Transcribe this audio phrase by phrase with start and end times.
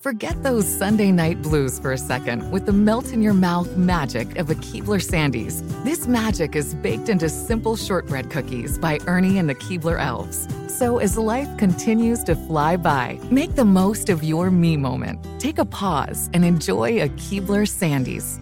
[0.00, 4.38] Forget those Sunday night blues for a second with the melt in your mouth magic
[4.38, 5.60] of a Keebler Sandies.
[5.82, 10.46] This magic is baked into simple shortbread cookies by Ernie and the Keebler Elves.
[10.72, 15.18] So as life continues to fly by, make the most of your me moment.
[15.40, 18.40] Take a pause and enjoy a Keebler Sandies.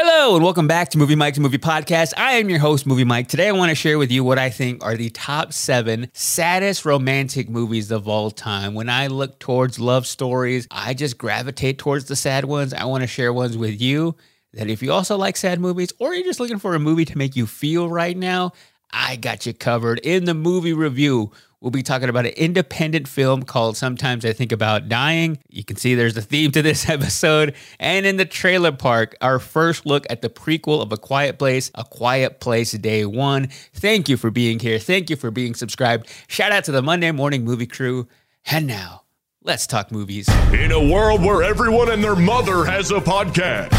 [0.00, 2.12] Hello and welcome back to Movie Mike's Movie Podcast.
[2.16, 3.26] I am your host, Movie Mike.
[3.26, 6.84] Today I want to share with you what I think are the top seven saddest
[6.84, 8.74] romantic movies of all time.
[8.74, 12.72] When I look towards love stories, I just gravitate towards the sad ones.
[12.72, 14.14] I want to share ones with you
[14.52, 17.18] that if you also like sad movies or you're just looking for a movie to
[17.18, 18.52] make you feel right now,
[18.92, 19.98] I got you covered.
[20.04, 24.52] In the movie review, we'll be talking about an independent film called Sometimes I Think
[24.52, 25.38] About Dying.
[25.48, 27.54] You can see there's a theme to this episode.
[27.78, 31.70] And in the trailer park, our first look at the prequel of A Quiet Place,
[31.74, 33.48] A Quiet Place Day One.
[33.74, 34.78] Thank you for being here.
[34.78, 36.08] Thank you for being subscribed.
[36.28, 38.08] Shout out to the Monday Morning Movie Crew.
[38.50, 39.02] And now,
[39.42, 40.28] let's talk movies.
[40.52, 43.74] In a world where everyone and their mother has a podcast,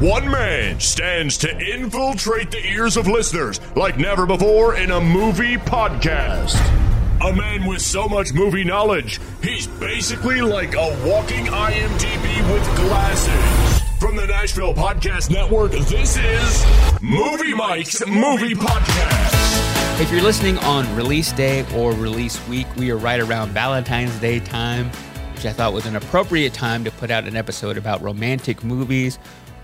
[0.00, 5.56] one man stands to infiltrate the ears of listeners like never before in a movie
[5.56, 6.83] podcast.
[7.24, 13.80] A man with so much movie knowledge, he's basically like a walking IMDb with glasses.
[13.98, 20.02] From the Nashville Podcast Network, this is Movie Mike's Movie Podcast.
[20.02, 24.38] If you're listening on release day or release week, we are right around Valentine's Day
[24.40, 24.90] time,
[25.34, 29.18] which I thought was an appropriate time to put out an episode about romantic movies.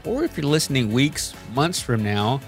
[0.07, 2.41] Or if you're listening weeks, months from now,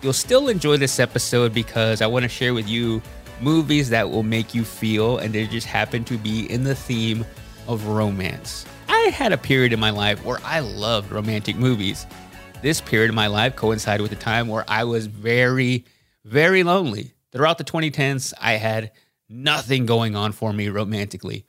[0.00, 3.02] you'll still enjoy this episode because I want to share with you
[3.40, 7.24] movies that will make you feel, and they just happen to be in the theme
[7.68, 8.66] of romance.
[8.88, 12.06] I had a period in my life where I loved romantic movies.
[12.62, 15.84] This period of my life coincided with a time where I was very,
[16.24, 17.12] very lonely.
[17.32, 18.92] Throughout the 2010s, I had
[19.28, 21.44] nothing going on for me romantically.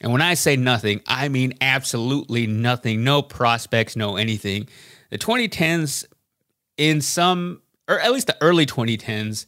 [0.00, 3.04] And when I say nothing, I mean absolutely nothing.
[3.04, 4.68] No prospects, no anything.
[5.10, 6.04] The 2010s,
[6.76, 9.46] in some, or at least the early 2010s,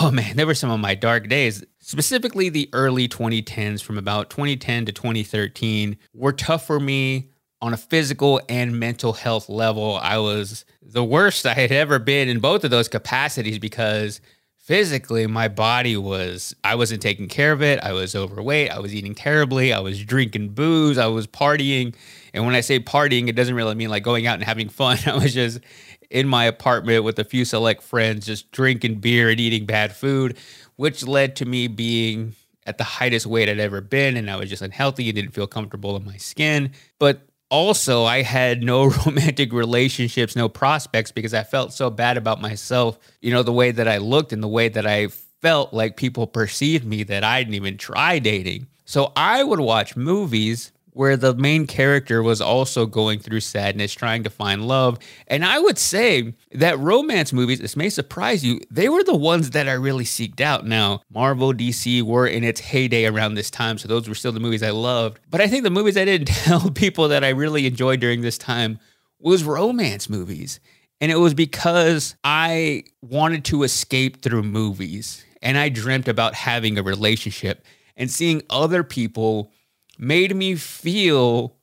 [0.00, 1.64] oh man, there were some of my dark days.
[1.80, 7.30] Specifically, the early 2010s from about 2010 to 2013 were tough for me
[7.60, 9.98] on a physical and mental health level.
[10.02, 14.20] I was the worst I had ever been in both of those capacities because
[14.58, 17.80] physically my body was I wasn't taking care of it.
[17.80, 21.94] I was overweight, I was eating terribly, I was drinking booze, I was partying.
[22.32, 24.98] And when I say partying, it doesn't really mean like going out and having fun.
[25.06, 25.60] I was just
[26.12, 30.36] in my apartment with a few select friends just drinking beer and eating bad food,
[30.76, 32.34] which led to me being
[32.66, 35.46] at the highest weight I'd ever been and I was just unhealthy and didn't feel
[35.46, 36.72] comfortable in my skin.
[36.98, 42.42] But also I had no romantic relationships, no prospects because I felt so bad about
[42.42, 45.08] myself, you know, the way that I looked and the way that I
[45.40, 48.68] felt like people perceived me that I didn't even try dating.
[48.84, 54.22] So I would watch movies where the main character was also going through sadness, trying
[54.22, 54.98] to find love.
[55.26, 59.50] And I would say that romance movies, this may surprise you, they were the ones
[59.50, 60.66] that I really seeked out.
[60.66, 64.40] Now, Marvel, DC were in its heyday around this time, so those were still the
[64.40, 65.18] movies I loved.
[65.30, 68.38] But I think the movies I didn't tell people that I really enjoyed during this
[68.38, 68.78] time
[69.18, 70.60] was romance movies.
[71.00, 76.78] And it was because I wanted to escape through movies and I dreamt about having
[76.78, 77.64] a relationship
[77.96, 79.50] and seeing other people
[79.98, 81.56] made me feel,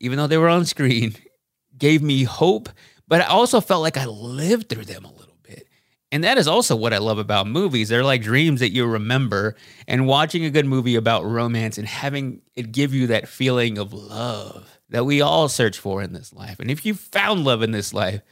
[0.00, 1.14] even though they were on screen,
[1.78, 2.68] gave me hope,
[3.08, 5.66] but I also felt like I lived through them a little bit.
[6.12, 7.88] And that is also what I love about movies.
[7.88, 9.56] They're like dreams that you remember.
[9.88, 13.92] And watching a good movie about romance and having it give you that feeling of
[13.92, 16.60] love that we all search for in this life.
[16.60, 18.22] And if you found love in this life,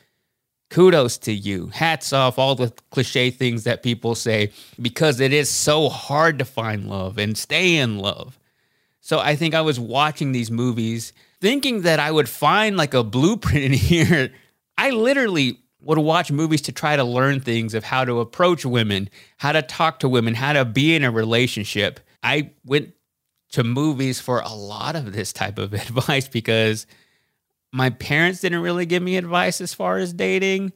[0.71, 1.69] kudos to you.
[1.69, 6.45] Hats off all the cliche things that people say because it is so hard to
[6.45, 8.39] find love and stay in love.
[9.09, 13.03] So I think I was watching these movies thinking that I would find like a
[13.03, 14.31] blueprint in here.
[14.77, 19.09] I literally would watch movies to try to learn things of how to approach women,
[19.39, 22.01] how to talk to women, how to be in a relationship.
[22.23, 22.93] I went
[23.53, 26.87] to movies for a lot of this type of advice because
[27.73, 30.71] my parents didn't really give me advice as far as dating.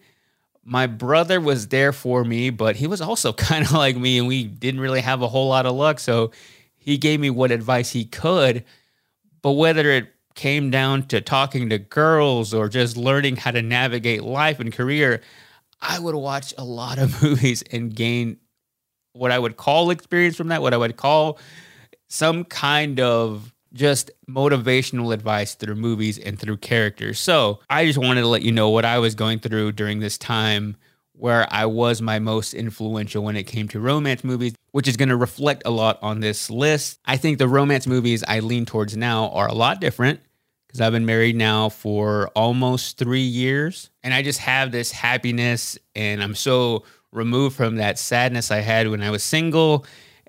[0.64, 4.26] My brother was there for me, but he was also kind of like me and
[4.26, 6.00] we didn't really have a whole lot of luck.
[6.00, 6.30] So
[6.82, 8.64] he gave me what advice he could.
[9.40, 14.24] But whether it came down to talking to girls or just learning how to navigate
[14.24, 15.20] life and career,
[15.80, 18.38] I would watch a lot of movies and gain
[19.12, 21.38] what I would call experience from that, what I would call
[22.08, 27.20] some kind of just motivational advice through movies and through characters.
[27.20, 30.18] So I just wanted to let you know what I was going through during this
[30.18, 30.76] time
[31.14, 35.10] where I was my most influential when it came to romance movies, which is going
[35.10, 36.98] to reflect a lot on this list.
[37.04, 40.20] I think the romance movies I lean towards now are a lot different
[40.66, 43.90] because I've been married now for almost three years.
[44.02, 48.88] And I just have this happiness, and I'm so removed from that sadness I had
[48.88, 49.84] when I was single.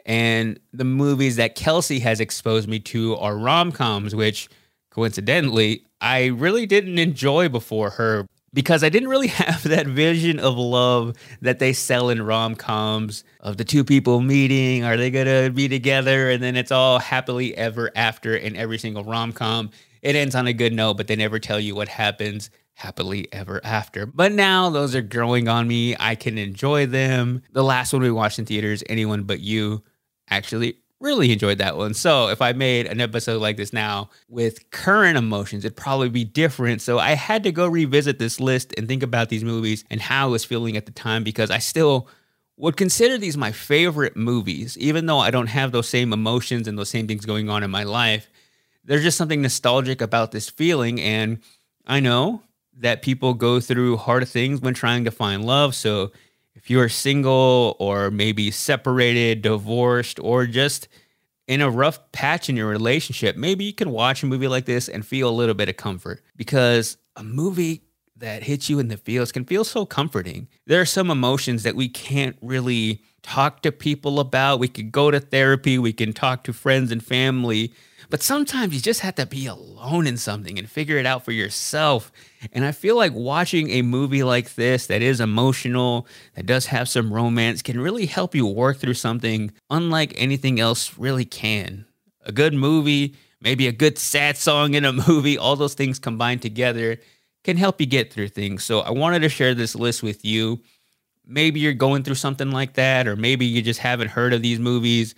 [0.05, 4.49] And the movies that Kelsey has exposed me to are rom coms, which
[4.89, 10.57] coincidentally, I really didn't enjoy before her because I didn't really have that vision of
[10.57, 14.83] love that they sell in rom coms of the two people meeting.
[14.83, 16.29] Are they going to be together?
[16.29, 19.71] And then it's all happily ever after in every single rom com.
[20.01, 23.61] It ends on a good note, but they never tell you what happens happily ever
[23.63, 24.05] after.
[24.05, 25.95] But now those are growing on me.
[25.99, 27.41] I can enjoy them.
[27.51, 29.83] The last one we watched in theaters, Anyone But You,
[30.29, 31.93] actually really enjoyed that one.
[31.93, 36.23] So if I made an episode like this now with current emotions, it'd probably be
[36.23, 36.81] different.
[36.81, 40.27] So I had to go revisit this list and think about these movies and how
[40.27, 42.07] I was feeling at the time because I still
[42.55, 46.79] would consider these my favorite movies, even though I don't have those same emotions and
[46.79, 48.29] those same things going on in my life.
[48.85, 51.01] There's just something nostalgic about this feeling.
[51.01, 51.39] And
[51.85, 52.43] I know
[52.77, 55.75] that people go through hard things when trying to find love.
[55.75, 56.11] So
[56.55, 60.87] if you're single or maybe separated, divorced, or just
[61.47, 64.87] in a rough patch in your relationship, maybe you can watch a movie like this
[64.87, 67.83] and feel a little bit of comfort because a movie
[68.17, 70.47] that hits you in the feels can feel so comforting.
[70.65, 74.59] There are some emotions that we can't really talk to people about.
[74.59, 77.73] We could go to therapy, we can talk to friends and family,
[78.13, 81.31] but sometimes you just have to be alone in something and figure it out for
[81.31, 82.11] yourself.
[82.51, 86.05] And I feel like watching a movie like this that is emotional,
[86.35, 90.95] that does have some romance, can really help you work through something unlike anything else
[90.95, 91.87] really can.
[92.23, 96.43] A good movie, maybe a good sad song in a movie, all those things combined
[96.43, 96.99] together
[97.43, 98.63] can help you get through things.
[98.63, 100.61] So I wanted to share this list with you.
[101.25, 104.59] Maybe you're going through something like that, or maybe you just haven't heard of these
[104.59, 105.15] movies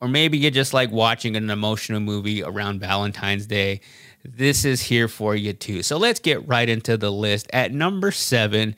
[0.00, 3.80] or maybe you just like watching an emotional movie around Valentine's Day,
[4.24, 5.82] this is here for you too.
[5.82, 7.46] So let's get right into the list.
[7.52, 8.74] At number seven,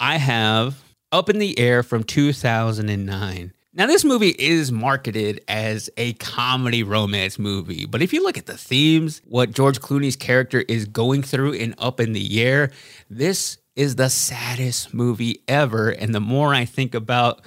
[0.00, 3.52] I have Up in the Air from 2009.
[3.74, 8.44] Now, this movie is marketed as a comedy romance movie, but if you look at
[8.44, 12.70] the themes, what George Clooney's character is going through in Up in the Air,
[13.08, 15.88] this is the saddest movie ever.
[15.88, 17.40] And the more I think about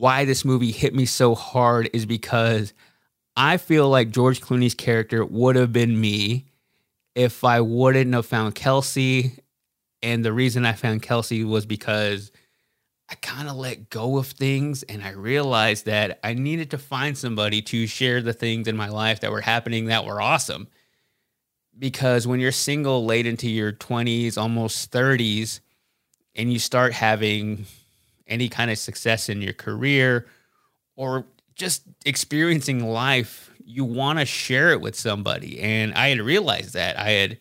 [0.00, 2.72] why this movie hit me so hard is because
[3.36, 6.46] I feel like George Clooney's character would have been me
[7.14, 9.34] if I wouldn't have found Kelsey.
[10.02, 12.32] And the reason I found Kelsey was because
[13.10, 17.16] I kind of let go of things and I realized that I needed to find
[17.18, 20.68] somebody to share the things in my life that were happening that were awesome.
[21.78, 25.60] Because when you're single late into your 20s, almost 30s,
[26.34, 27.66] and you start having
[28.30, 30.26] any kind of success in your career
[30.96, 35.60] or just experiencing life, you want to share it with somebody.
[35.60, 37.38] And I had realized that I had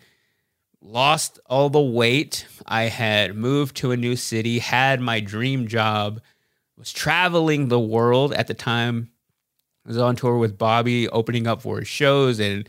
[0.81, 2.45] lost all the weight.
[2.65, 6.21] I had moved to a new city, had my dream job,
[6.77, 9.09] was traveling the world at the time.
[9.85, 12.67] I was on tour with Bobby, opening up for his shows, and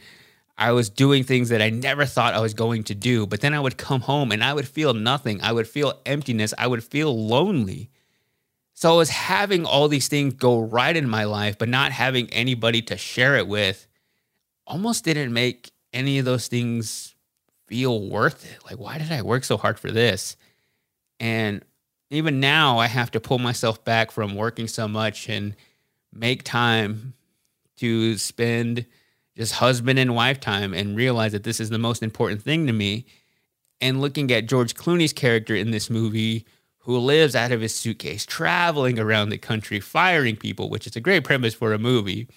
[0.57, 3.27] I was doing things that I never thought I was going to do.
[3.27, 5.41] But then I would come home and I would feel nothing.
[5.43, 6.53] I would feel emptiness.
[6.59, 7.91] I would feel lonely.
[8.81, 12.31] So I was having all these things go right in my life, but not having
[12.31, 13.87] anybody to share it with
[14.67, 17.15] almost didn't make any of those things
[17.67, 18.65] feel worth it.
[18.65, 20.35] Like, why did I work so hard for this?
[21.19, 21.63] And
[22.09, 25.55] even now, I have to pull myself back from working so much and
[26.11, 27.13] make time
[27.77, 28.87] to spend
[29.37, 32.73] just husband and wife time and realize that this is the most important thing to
[32.73, 33.05] me.
[33.79, 36.47] And looking at George Clooney's character in this movie,
[36.81, 41.01] who lives out of his suitcase, traveling around the country, firing people, which is a
[41.01, 42.29] great premise for a movie.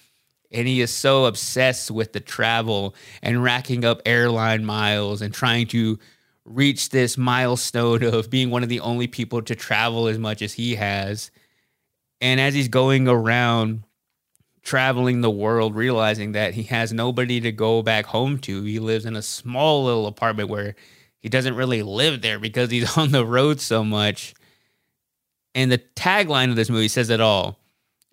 [0.52, 5.66] And he is so obsessed with the travel and racking up airline miles and trying
[5.68, 5.98] to
[6.44, 10.52] reach this milestone of being one of the only people to travel as much as
[10.52, 11.30] he has.
[12.20, 13.84] And as he's going around
[14.62, 19.06] traveling the world, realizing that he has nobody to go back home to, he lives
[19.06, 20.76] in a small little apartment where
[21.24, 24.34] he doesn't really live there because he's on the road so much.
[25.54, 27.58] And the tagline of this movie says it all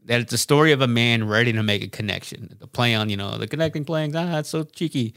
[0.06, 2.56] that it's a story of a man ready to make a connection.
[2.58, 5.14] The play on, you know, the connecting playing, ah, it's so cheeky.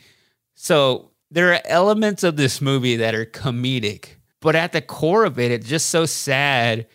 [0.56, 5.38] So there are elements of this movie that are comedic, but at the core of
[5.38, 6.88] it, it's just so sad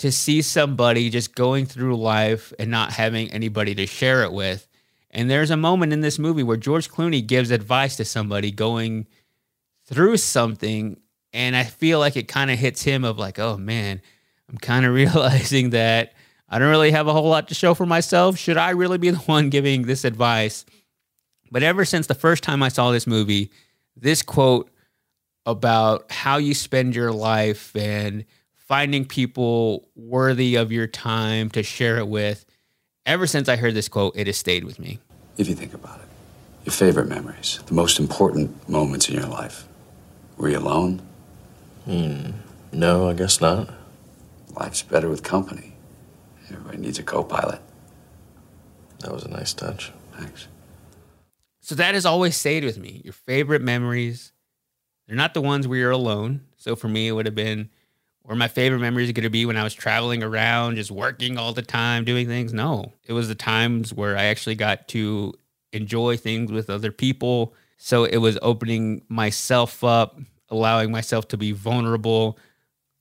[0.00, 4.66] to see somebody just going through life and not having anybody to share it with.
[5.12, 9.06] And there's a moment in this movie where George Clooney gives advice to somebody going
[9.92, 10.98] through something.
[11.32, 14.00] And I feel like it kind of hits him of like, oh man,
[14.48, 16.14] I'm kind of realizing that
[16.48, 18.36] I don't really have a whole lot to show for myself.
[18.36, 20.64] Should I really be the one giving this advice?
[21.50, 23.50] But ever since the first time I saw this movie,
[23.96, 24.70] this quote
[25.44, 31.98] about how you spend your life and finding people worthy of your time to share
[31.98, 32.46] it with.
[33.04, 35.00] Ever since I heard this quote, it has stayed with me.
[35.36, 36.06] If you think about it,
[36.64, 39.66] your favorite memories, the most important moments in your life,
[40.42, 41.00] were you alone?
[41.84, 42.32] Hmm.
[42.72, 43.72] No, I guess not.
[44.56, 45.74] Life's better with company.
[46.50, 47.60] Everybody needs a co pilot.
[48.98, 49.92] That was a nice touch.
[50.18, 50.48] Thanks.
[51.60, 53.02] So that has always stayed with me.
[53.04, 54.32] Your favorite memories.
[55.06, 56.40] They're not the ones where you're alone.
[56.56, 57.70] So for me, it would have been
[58.22, 61.38] where my favorite memories are going to be when I was traveling around, just working
[61.38, 62.52] all the time, doing things.
[62.52, 65.34] No, it was the times where I actually got to
[65.72, 67.54] enjoy things with other people.
[67.78, 70.20] So it was opening myself up,
[70.52, 72.38] allowing myself to be vulnerable,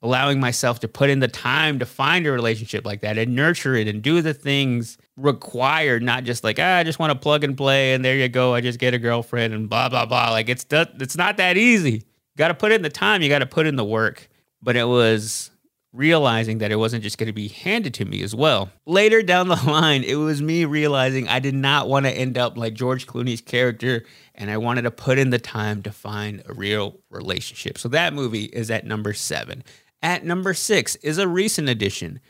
[0.01, 3.75] allowing myself to put in the time to find a relationship like that and nurture
[3.75, 7.43] it and do the things required, not just like, ah, I just want to plug
[7.43, 10.31] and play and there you go, I just get a girlfriend and blah blah blah.
[10.31, 11.91] Like it's it's not that easy.
[11.91, 14.29] You got to put in the time, you got to put in the work.
[14.63, 15.51] But it was
[15.93, 18.69] realizing that it wasn't just going to be handed to me as well.
[18.85, 22.57] Later down the line, it was me realizing I did not want to end up
[22.57, 24.05] like George Clooney's character
[24.35, 27.77] and I wanted to put in the time to find a real relationship.
[27.77, 29.63] So that movie is at number 7.
[30.03, 32.21] At number six is a recent addition,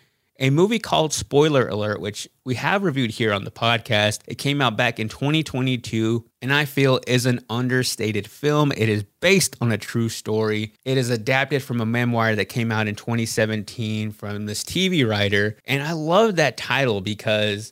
[0.42, 4.22] a movie called Spoiler Alert, which we have reviewed here on the podcast.
[4.28, 8.72] It came out back in 2022 and I feel is an understated film.
[8.72, 10.74] It is based on a true story.
[10.84, 15.58] It is adapted from a memoir that came out in 2017 from this TV writer.
[15.66, 17.72] And I love that title because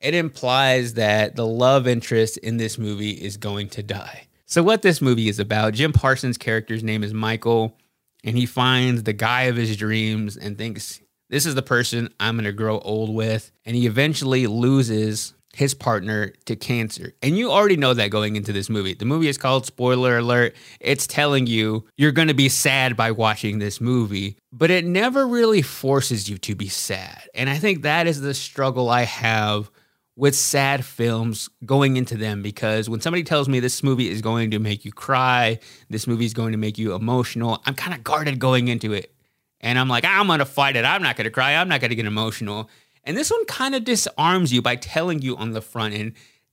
[0.00, 4.26] it implies that the love interest in this movie is going to die.
[4.46, 7.78] So, what this movie is about, Jim Parsons' character's name is Michael
[8.24, 11.00] and he finds the guy of his dreams and thinks
[11.32, 13.50] this is the person I'm going to grow old with.
[13.64, 17.14] And he eventually loses his partner to cancer.
[17.22, 18.94] And you already know that going into this movie.
[18.94, 20.54] The movie is called Spoiler Alert.
[20.78, 25.26] It's telling you you're going to be sad by watching this movie, but it never
[25.26, 27.22] really forces you to be sad.
[27.34, 29.70] And I think that is the struggle I have
[30.16, 34.50] with sad films going into them because when somebody tells me this movie is going
[34.50, 35.58] to make you cry,
[35.88, 39.14] this movie is going to make you emotional, I'm kind of guarded going into it.
[39.62, 40.84] And I'm like, I'm going to fight it.
[40.84, 41.54] I'm not going to cry.
[41.54, 42.68] I'm not going to get emotional.
[43.04, 46.12] And this one kind of disarms you by telling you on the front end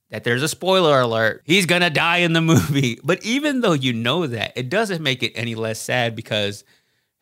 [0.09, 1.41] that there's a spoiler alert.
[1.43, 2.99] He's going to die in the movie.
[3.03, 6.63] But even though you know that, it doesn't make it any less sad because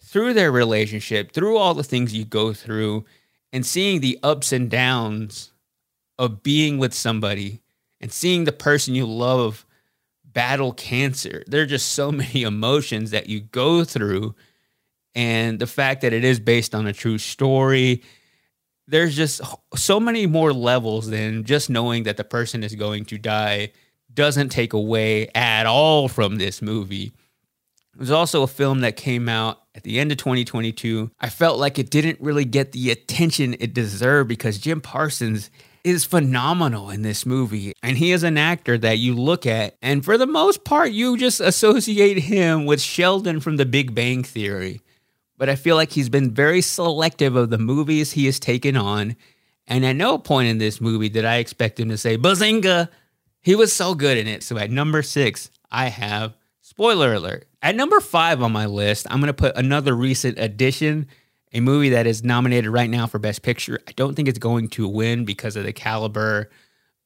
[0.03, 3.05] through their relationship, through all the things you go through,
[3.51, 5.51] and seeing the ups and downs
[6.19, 7.61] of being with somebody
[8.01, 9.65] and seeing the person you love
[10.25, 11.43] battle cancer.
[11.47, 14.35] There are just so many emotions that you go through.
[15.17, 18.03] And the fact that it is based on a true story,
[18.87, 19.41] there's just
[19.75, 23.71] so many more levels than just knowing that the person is going to die
[24.13, 27.11] doesn't take away at all from this movie.
[27.95, 31.09] It was also a film that came out at the end of 2022.
[31.19, 35.49] I felt like it didn't really get the attention it deserved because Jim Parsons
[35.83, 37.73] is phenomenal in this movie.
[37.81, 41.17] And he is an actor that you look at, and for the most part, you
[41.17, 44.81] just associate him with Sheldon from The Big Bang Theory.
[45.37, 49.15] But I feel like he's been very selective of the movies he has taken on.
[49.67, 52.89] And at no point in this movie did I expect him to say, Bazinga!
[53.41, 54.43] He was so good in it.
[54.43, 57.47] So at number six, I have spoiler alert.
[57.61, 61.07] At number five on my list, I'm going to put another recent addition
[61.53, 63.79] a movie that is nominated right now for Best Picture.
[63.87, 66.49] I don't think it's going to win because of the caliber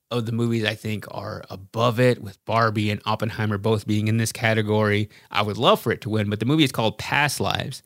[0.10, 4.18] of the movies I think are above it, with Barbie and Oppenheimer both being in
[4.18, 5.10] this category.
[5.30, 7.82] I would love for it to win, but the movie is called Past Lives.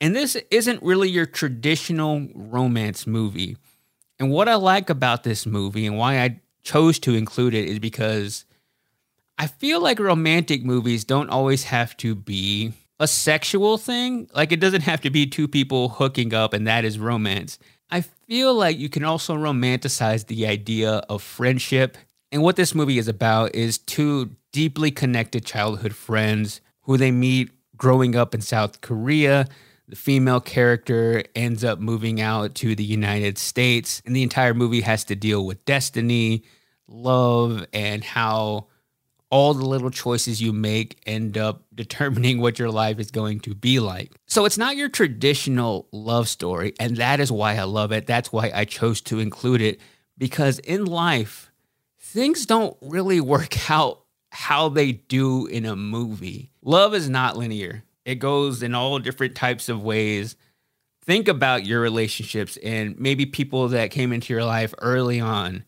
[0.00, 3.56] And this isn't really your traditional romance movie.
[4.18, 7.78] And what I like about this movie and why I chose to include it is
[7.78, 8.44] because
[9.38, 14.28] I feel like romantic movies don't always have to be a sexual thing.
[14.34, 17.58] Like it doesn't have to be two people hooking up and that is romance.
[17.90, 21.96] I feel like you can also romanticize the idea of friendship.
[22.30, 27.50] And what this movie is about is two deeply connected childhood friends who they meet
[27.76, 29.48] growing up in South Korea.
[29.90, 34.82] The female character ends up moving out to the United States, and the entire movie
[34.82, 36.44] has to deal with destiny,
[36.86, 38.68] love, and how
[39.30, 43.52] all the little choices you make end up determining what your life is going to
[43.52, 44.12] be like.
[44.28, 48.06] So it's not your traditional love story, and that is why I love it.
[48.06, 49.80] That's why I chose to include it
[50.16, 51.50] because in life,
[51.98, 56.52] things don't really work out how they do in a movie.
[56.62, 57.82] Love is not linear.
[58.04, 60.36] It goes in all different types of ways.
[61.04, 65.64] Think about your relationships and maybe people that came into your life early on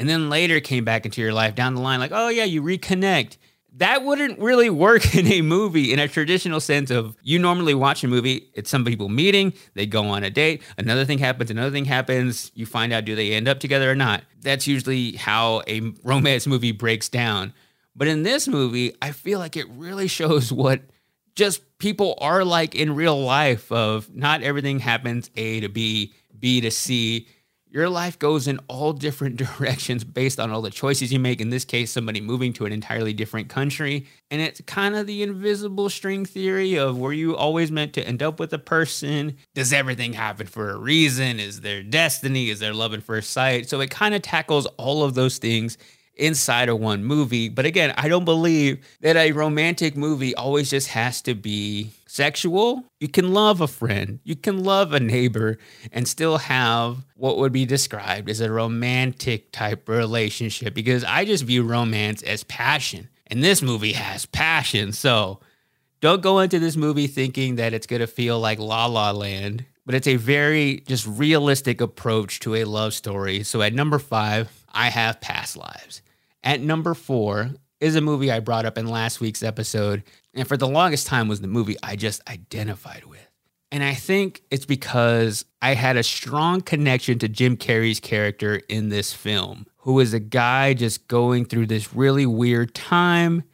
[0.00, 2.62] and then later came back into your life down the line, like, oh yeah, you
[2.62, 3.36] reconnect.
[3.74, 8.02] That wouldn't really work in a movie in a traditional sense of you normally watch
[8.02, 11.70] a movie, it's some people meeting, they go on a date, another thing happens, another
[11.70, 14.24] thing happens, you find out do they end up together or not.
[14.40, 17.52] That's usually how a romance movie breaks down.
[17.94, 20.80] But in this movie, I feel like it really shows what
[21.34, 26.60] just people are like in real life of not everything happens A to B, B
[26.60, 27.26] to C
[27.72, 31.40] your life goes in all different directions based on all the choices you make.
[31.40, 34.06] In this case, somebody moving to an entirely different country.
[34.30, 38.22] And it's kind of the invisible string theory of were you always meant to end
[38.22, 39.36] up with a person?
[39.54, 41.38] Does everything happen for a reason?
[41.38, 42.50] Is there destiny?
[42.50, 43.68] Is there love at first sight?
[43.68, 45.78] So it kind of tackles all of those things
[46.20, 47.48] inside of one movie.
[47.48, 52.84] But again, I don't believe that a romantic movie always just has to be sexual.
[53.00, 55.58] You can love a friend, you can love a neighbor,
[55.92, 61.44] and still have what would be described as a romantic type relationship because I just
[61.44, 63.08] view romance as passion.
[63.26, 64.92] And this movie has passion.
[64.92, 65.40] So
[66.00, 69.64] don't go into this movie thinking that it's going to feel like La La Land
[69.90, 73.42] but it's a very just realistic approach to a love story.
[73.42, 76.02] So at number five, I have Past Lives.
[76.42, 77.50] At number four
[77.80, 80.02] is a movie I brought up in last week's episode,
[80.34, 83.26] and for the longest time was the movie I just identified with.
[83.72, 88.88] And I think it's because I had a strong connection to Jim Carrey's character in
[88.88, 93.44] this film, who is a guy just going through this really weird time.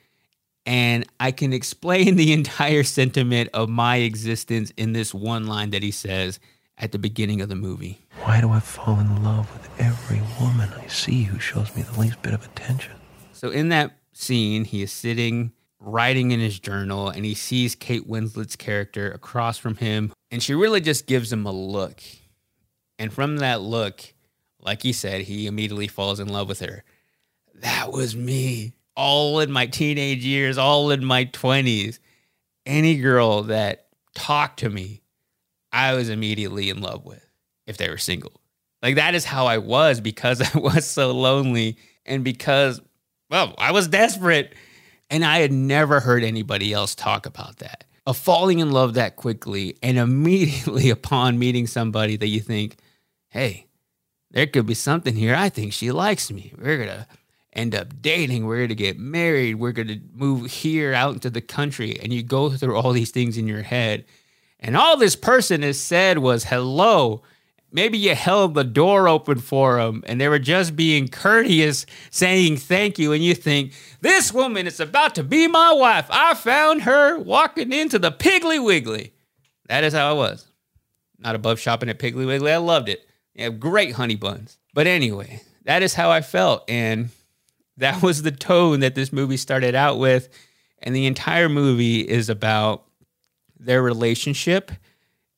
[0.64, 5.82] And I can explain the entire sentiment of my existence in this one line that
[5.82, 6.40] he says
[6.78, 8.00] at the beginning of the movie.
[8.22, 11.98] Why do I fall in love with every woman I see who shows me the
[11.98, 12.92] least bit of attention?
[13.32, 18.06] So in that scene, he is sitting writing in his journal and he sees Kate
[18.06, 22.02] Winslet's character across from him and she really just gives him a look.
[22.98, 24.14] And from that look,
[24.60, 26.82] like he said, he immediately falls in love with her.
[27.54, 28.72] That was me.
[28.96, 31.98] All in my teenage years, all in my 20s.
[32.64, 35.02] Any girl that talked to me,
[35.76, 37.22] I was immediately in love with
[37.66, 38.40] if they were single.
[38.82, 42.80] Like that is how I was because I was so lonely and because,
[43.30, 44.54] well, I was desperate.
[45.08, 47.84] And I had never heard anybody else talk about that.
[48.06, 52.76] Of falling in love that quickly and immediately upon meeting somebody that you think,
[53.28, 53.66] hey,
[54.30, 55.34] there could be something here.
[55.34, 56.54] I think she likes me.
[56.58, 57.06] We're going to
[57.52, 58.46] end up dating.
[58.46, 59.56] We're going to get married.
[59.56, 61.98] We're going to move here out into the country.
[62.02, 64.06] And you go through all these things in your head
[64.60, 67.22] and all this person has said was hello.
[67.72, 72.56] Maybe you held the door open for them and they were just being courteous, saying
[72.56, 73.12] thank you.
[73.12, 76.06] And you think, this woman is about to be my wife.
[76.08, 79.12] I found her walking into the Piggly Wiggly.
[79.68, 80.48] That is how I was.
[81.18, 82.52] Not above shopping at Piggly Wiggly.
[82.52, 83.06] I loved it.
[83.34, 84.58] They have great honey buns.
[84.72, 86.64] But anyway, that is how I felt.
[86.70, 87.10] And
[87.76, 90.28] that was the tone that this movie started out with.
[90.78, 92.85] And the entire movie is about
[93.58, 94.70] their relationship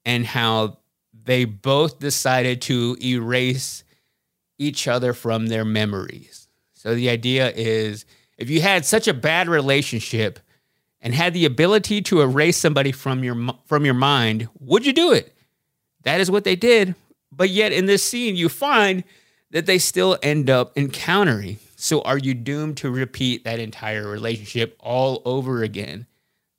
[0.04, 0.78] and how
[1.24, 3.84] they both decided to erase
[4.58, 6.48] each other from their memories.
[6.74, 10.38] So the idea is if you had such a bad relationship
[11.00, 15.12] and had the ability to erase somebody from your from your mind, would you do
[15.12, 15.34] it?
[16.02, 16.94] That is what they did.
[17.30, 19.04] But yet in this scene you find
[19.50, 21.58] that they still end up encountering.
[21.76, 26.06] So are you doomed to repeat that entire relationship all over again?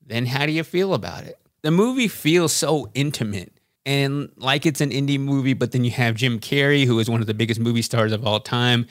[0.06, 1.40] Then how do you feel about it?
[1.62, 3.54] The movie feels so intimate
[3.86, 7.22] and like it's an indie movie, but then you have Jim Carrey, who is one
[7.22, 8.86] of the biggest movie stars of all time,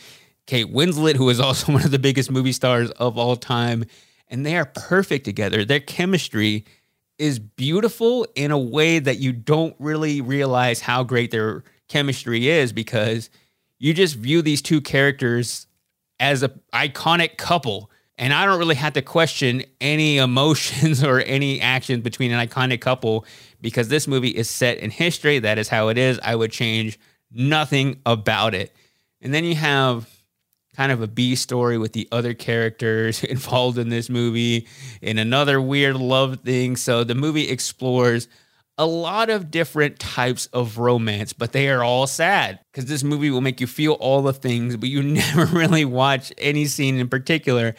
[0.47, 3.85] Kate Winslet, who is also one of the biggest movie stars of all time,
[4.29, 5.65] and they are perfect together.
[5.65, 6.65] Their chemistry
[7.19, 12.73] is beautiful in a way that you don't really realize how great their chemistry is
[12.73, 13.31] because
[13.79, 15.67] you just view these two characters
[16.21, 21.61] as a iconic couple and I don't really have to question any emotions or any
[21.61, 23.25] actions between an iconic couple
[23.61, 25.39] because this movie is set in history.
[25.39, 26.19] That is how it is.
[26.23, 26.99] I would change
[27.31, 28.75] nothing about it.
[29.21, 30.09] And then you have
[30.77, 34.67] kind of a B story with the other characters involved in this movie
[35.01, 36.77] in another weird love thing.
[36.77, 38.29] So the movie explores
[38.81, 43.29] a lot of different types of romance, but they are all sad because this movie
[43.29, 47.09] will make you feel all the things, but you never really watch any scene in
[47.09, 47.75] particular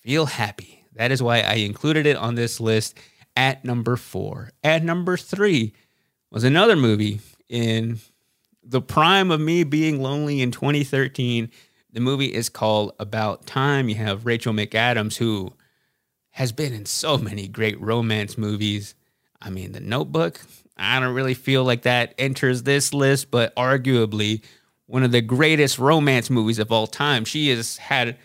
[0.00, 0.84] feel happy.
[0.94, 2.98] That is why I included it on this list
[3.36, 4.50] at number four.
[4.62, 5.72] At number three
[6.30, 7.98] was another movie in
[8.62, 11.50] the prime of me being lonely in 2013.
[11.92, 13.88] The movie is called About Time.
[13.88, 15.52] You have Rachel McAdams, who
[16.30, 18.94] has been in so many great romance movies.
[19.42, 20.40] I mean, The Notebook,
[20.76, 24.42] I don't really feel like that enters this list, but arguably
[24.86, 27.24] one of the greatest romance movies of all time.
[27.24, 28.16] She has had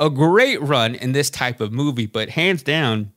[0.00, 3.12] a great run in this type of movie, but hands down,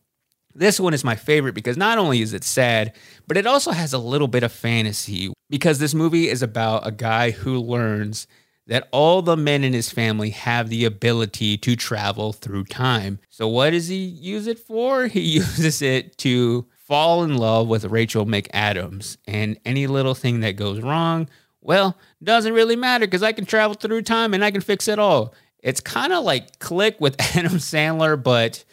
[0.53, 2.93] this one is my favorite because not only is it sad,
[3.25, 6.91] but it also has a little bit of fantasy because this movie is about a
[6.91, 8.27] guy who learns
[8.67, 13.19] that all the men in his family have the ability to travel through time.
[13.29, 15.07] So, what does he use it for?
[15.13, 19.17] He uses it to fall in love with Rachel McAdams.
[19.25, 21.29] And any little thing that goes wrong,
[21.61, 24.99] well, doesn't really matter because I can travel through time and I can fix it
[24.99, 25.33] all.
[25.63, 28.63] It's kind of like Click with Adam Sandler, but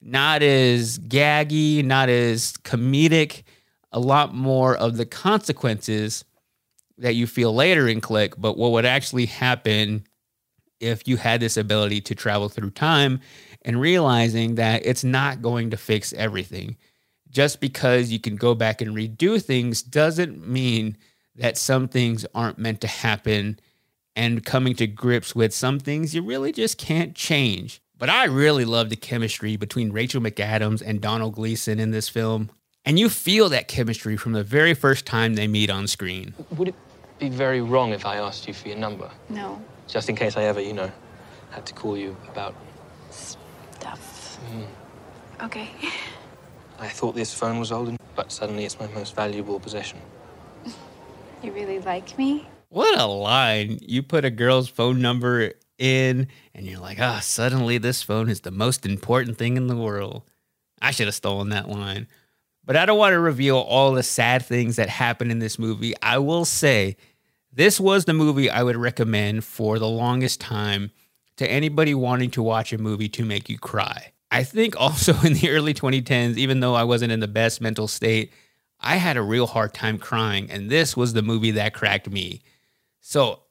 [0.00, 3.42] not as gaggy, not as comedic.
[3.92, 6.24] A lot more of the consequences
[6.98, 10.06] that you feel later in Click, but what would actually happen
[10.80, 13.20] if you had this ability to travel through time
[13.62, 16.76] and realizing that it's not going to fix everything.
[17.30, 20.96] Just because you can go back and redo things doesn't mean
[21.34, 23.58] that some things aren't meant to happen
[24.16, 27.80] and coming to grips with some things you really just can't change.
[27.98, 32.50] But I really love the chemistry between Rachel McAdams and Domhnall Gleeson in this film.
[32.84, 36.34] And you feel that chemistry from the very first time they meet on screen.
[36.56, 36.74] Would it
[37.18, 39.10] be very wrong if I asked you for your number?
[39.28, 39.62] No.
[39.86, 40.90] Just in case I ever, you know,
[41.50, 42.54] had to call you about
[43.10, 44.38] stuff.
[44.50, 45.44] Mm.
[45.44, 45.70] Okay.
[46.78, 49.98] I thought this phone was old, but suddenly it's my most valuable possession.
[51.42, 52.46] You really like me?
[52.68, 53.78] What a line.
[53.82, 58.28] You put a girl's phone number in, and you're like, ah, oh, suddenly this phone
[58.28, 60.22] is the most important thing in the world.
[60.80, 62.06] I should have stolen that line.
[62.64, 65.94] But I don't want to reveal all the sad things that happen in this movie.
[66.02, 66.96] I will say
[67.52, 70.90] this was the movie I would recommend for the longest time
[71.36, 74.12] to anybody wanting to watch a movie to make you cry.
[74.30, 77.86] I think also in the early 2010s, even though I wasn't in the best mental
[77.86, 78.32] state,
[78.80, 82.42] I had a real hard time crying, and this was the movie that cracked me.
[83.08, 83.42] So,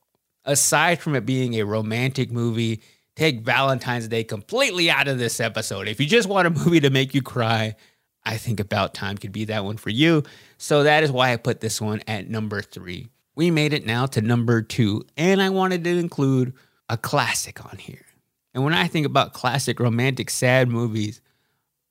[0.43, 2.81] aside from it being a romantic movie,
[3.15, 5.87] take Valentine's Day completely out of this episode.
[5.87, 7.77] If you just want a movie to make you cry,
[8.25, 10.23] I think About Time could be that one for you.
[10.57, 13.07] So, that is why I put this one at number three.
[13.33, 16.51] We made it now to number two, and I wanted to include
[16.89, 18.05] a classic on here.
[18.53, 21.21] And when I think about classic romantic sad movies,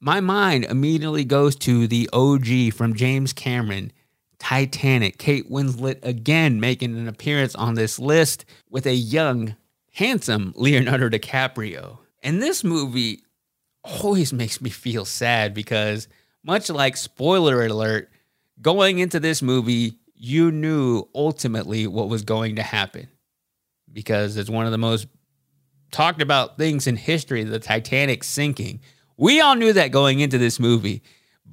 [0.00, 3.90] my mind immediately goes to the OG from James Cameron
[4.45, 5.17] Titanic.
[5.17, 9.57] Kate Winslet again making an appearance on this list with a young,
[9.95, 11.97] handsome Leonardo DiCaprio.
[12.23, 13.23] And this movie
[13.83, 16.09] always makes me feel sad because,
[16.43, 18.11] much like spoiler alert,
[18.61, 23.09] going into this movie, you knew ultimately what was going to happen
[23.91, 25.07] because it's one of the most
[25.91, 28.81] talked about things in history the Titanic sinking.
[29.17, 31.03] We all knew that going into this movie.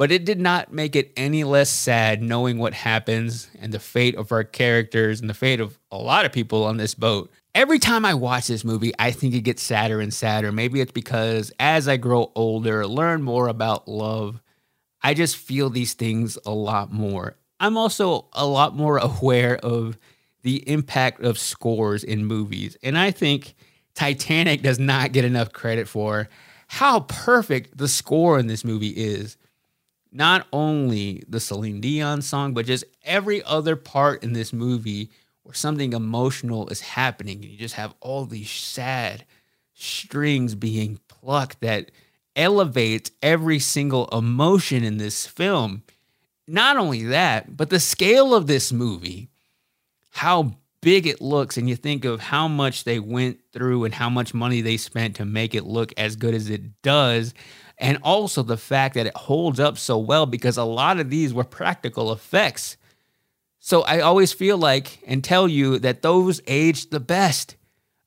[0.01, 4.15] But it did not make it any less sad knowing what happens and the fate
[4.15, 7.31] of our characters and the fate of a lot of people on this boat.
[7.53, 10.51] Every time I watch this movie, I think it gets sadder and sadder.
[10.51, 14.41] Maybe it's because as I grow older, learn more about love,
[15.03, 17.37] I just feel these things a lot more.
[17.59, 19.99] I'm also a lot more aware of
[20.41, 22.75] the impact of scores in movies.
[22.81, 23.53] And I think
[23.93, 26.27] Titanic does not get enough credit for
[26.69, 29.37] how perfect the score in this movie is
[30.11, 35.09] not only the Celine Dion song, but just every other part in this movie
[35.43, 37.37] where something emotional is happening.
[37.37, 39.25] And you just have all these sad
[39.73, 41.91] strings being plucked that
[42.35, 45.83] elevates every single emotion in this film.
[46.47, 49.29] not only that, but the scale of this movie,
[50.09, 54.09] how big it looks, and you think of how much they went through and how
[54.09, 57.33] much money they spent to make it look as good as it does.
[57.81, 61.33] And also the fact that it holds up so well because a lot of these
[61.33, 62.77] were practical effects.
[63.57, 67.55] So I always feel like and tell you that those aged the best.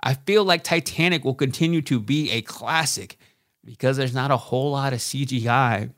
[0.01, 3.19] I feel like Titanic will continue to be a classic
[3.65, 5.91] because there's not a whole lot of CGI.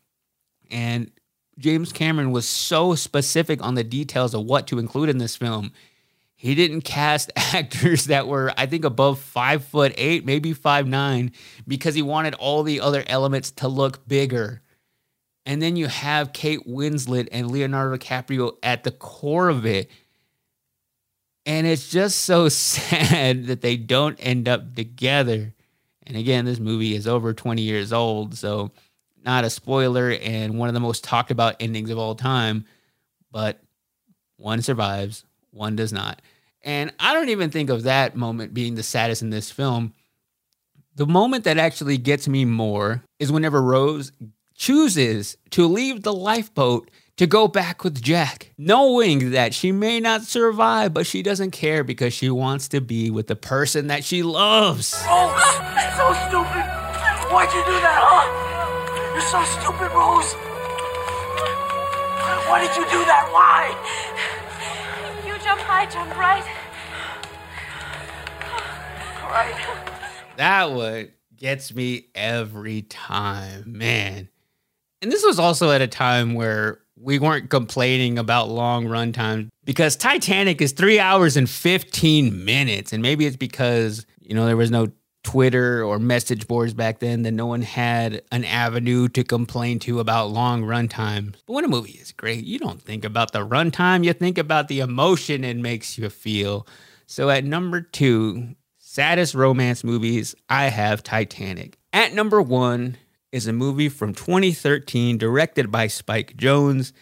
[0.71, 1.11] And
[1.59, 5.73] James Cameron was so specific on the details of what to include in this film.
[6.37, 11.33] He didn't cast actors that were, I think, above five foot eight, maybe five nine,
[11.67, 14.63] because he wanted all the other elements to look bigger.
[15.47, 19.91] And then you have Kate Winslet and Leonardo DiCaprio at the core of it.
[21.47, 25.55] And it's just so sad that they don't end up together.
[26.07, 28.73] And again, this movie is over 20 years old, so
[29.25, 32.65] not a spoiler and one of the most talked about endings of all time.
[33.33, 33.61] But
[34.37, 35.25] one survives,
[35.57, 36.23] one does not.
[36.63, 39.95] And I don't even think of that moment being the saddest in this film.
[40.97, 44.13] The moment that actually gets me more is whenever Rose
[44.55, 50.23] chooses to leave the lifeboat to go back with Jack, knowing that she may not
[50.23, 54.23] survive, but she doesn't care because she wants to be with the person that she
[54.23, 54.95] loves.
[55.07, 56.65] Oh, Rose, so stupid.
[57.33, 59.13] Why'd you do that, huh?
[59.13, 60.35] You're so stupid, Rose.
[62.49, 63.29] Why did you do that?
[63.33, 64.36] Why?
[65.57, 66.45] Jump high, jump right.
[69.31, 70.37] Right.
[70.37, 74.29] That one gets me every time, man.
[75.01, 79.49] And this was also at a time where we weren't complaining about long run times
[79.65, 82.93] because Titanic is three hours and 15 minutes.
[82.93, 84.89] And maybe it's because, you know, there was no
[85.27, 89.99] Twitter or message boards back then that no one had an avenue to complain to
[89.99, 91.35] about long run times.
[91.47, 94.69] But when a movie is great, you don't think about the runtime, you think about
[94.69, 96.65] the emotion it makes you feel.
[97.07, 101.77] So at number two, saddest romance movies, I have Titanic.
[101.93, 102.97] At number one
[103.33, 106.93] is a movie from 2013 directed by Spike Jonze.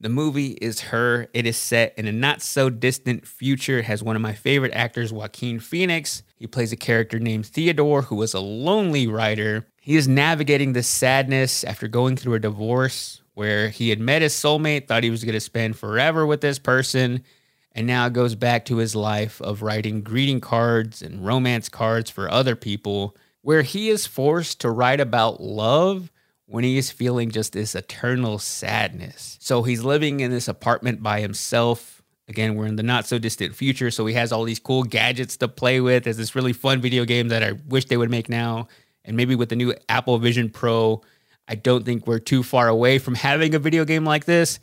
[0.00, 1.26] The movie is Her.
[1.34, 3.82] It is set in a not so distant future.
[3.82, 6.22] Has one of my favorite actors, Joaquin Phoenix.
[6.44, 9.66] He plays a character named Theodore, who is a lonely writer.
[9.80, 14.34] He is navigating the sadness after going through a divorce where he had met his
[14.34, 17.22] soulmate, thought he was going to spend forever with this person,
[17.72, 22.30] and now goes back to his life of writing greeting cards and romance cards for
[22.30, 26.12] other people, where he is forced to write about love
[26.44, 29.38] when he is feeling just this eternal sadness.
[29.40, 32.02] So he's living in this apartment by himself.
[32.28, 35.36] Again, we're in the not so distant future, so he has all these cool gadgets
[35.38, 36.04] to play with.
[36.04, 38.68] There's this really fun video game that I wish they would make now.
[39.04, 41.02] And maybe with the new Apple Vision Pro,
[41.46, 44.58] I don't think we're too far away from having a video game like this.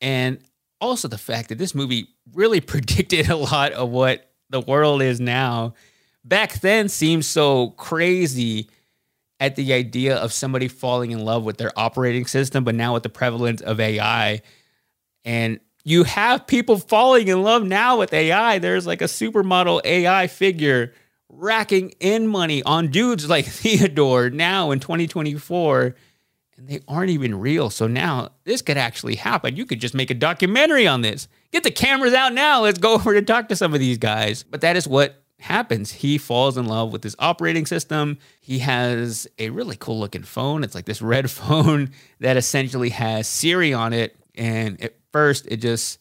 [0.00, 0.38] And
[0.80, 5.18] also the fact that this movie really predicted a lot of what the world is
[5.18, 5.74] now.
[6.24, 8.70] Back then seemed so crazy
[9.40, 13.02] at the idea of somebody falling in love with their operating system, but now with
[13.02, 14.40] the prevalence of AI.
[15.24, 18.58] And you have people falling in love now with AI.
[18.58, 20.92] There's like a supermodel AI figure
[21.28, 25.94] racking in money on dudes like Theodore now in 2024
[26.56, 27.70] and they aren't even real.
[27.70, 29.56] So now this could actually happen.
[29.56, 31.28] You could just make a documentary on this.
[31.52, 32.62] Get the cameras out now.
[32.62, 34.42] Let's go over to talk to some of these guys.
[34.42, 35.92] But that is what happens.
[35.92, 38.18] He falls in love with this operating system.
[38.40, 40.64] He has a really cool looking phone.
[40.64, 44.16] It's like this red phone that essentially has Siri on it.
[44.36, 46.00] And at first, it just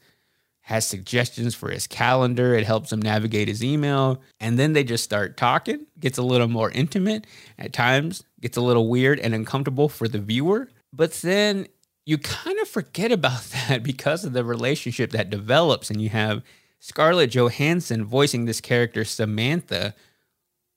[0.61, 2.55] has suggestions for his calendar.
[2.55, 4.19] It helps him navigate his email.
[4.39, 7.27] And then they just start talking, gets a little more intimate.
[7.59, 10.69] At times, gets a little weird and uncomfortable for the viewer.
[10.91, 11.67] But then
[12.07, 15.91] you kind of forget about that because of the relationship that develops.
[15.91, 16.41] And you have
[16.79, 19.93] Scarlett Johansson voicing this character, Samantha,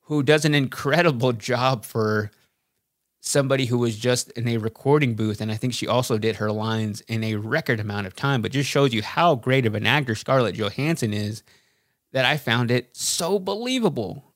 [0.02, 2.30] who does an incredible job for
[3.26, 5.40] somebody who was just in a recording booth.
[5.40, 8.52] And I think she also did her lines in a record amount of time, but
[8.52, 11.42] just shows you how great of an actor Scarlett Johansson is
[12.12, 14.32] that I found it so believable.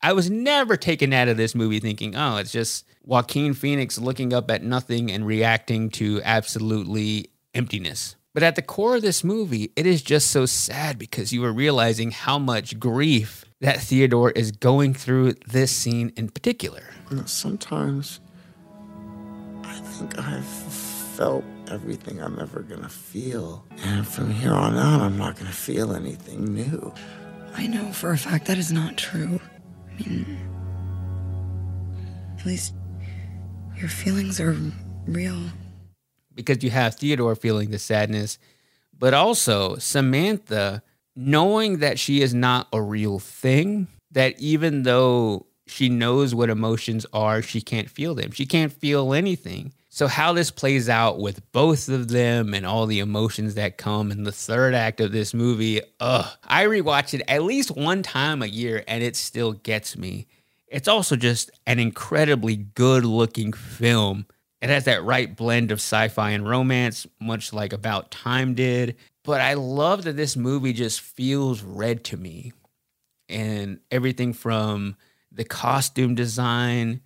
[0.00, 4.32] I was never taken out of this movie thinking, oh, it's just Joaquin Phoenix looking
[4.32, 8.14] up at nothing and reacting to absolutely emptiness.
[8.34, 11.52] But at the core of this movie, it is just so sad because you are
[11.52, 16.84] realizing how much grief that Theodore is going through this scene in particular.
[17.24, 18.20] Sometimes
[19.78, 23.64] I think I've felt everything I'm ever gonna feel.
[23.84, 26.92] And from here on out, I'm not gonna feel anything new.
[27.54, 29.40] I know for a fact that is not true.
[29.88, 30.38] I mean,
[32.38, 32.74] at least
[33.78, 34.56] your feelings are
[35.06, 35.38] real.
[36.34, 38.38] because you have Theodore feeling the sadness,
[38.96, 40.82] but also Samantha
[41.16, 47.06] knowing that she is not a real thing, that even though she knows what emotions
[47.12, 48.30] are, she can't feel them.
[48.32, 49.72] She can't feel anything.
[49.90, 54.12] So, how this plays out with both of them and all the emotions that come
[54.12, 56.26] in the third act of this movie, ugh.
[56.44, 60.26] I rewatch it at least one time a year and it still gets me.
[60.68, 64.26] It's also just an incredibly good looking film.
[64.60, 68.96] It has that right blend of sci fi and romance, much like About Time did.
[69.24, 72.52] But I love that this movie just feels red to me.
[73.28, 74.96] And everything from
[75.38, 77.00] the costume design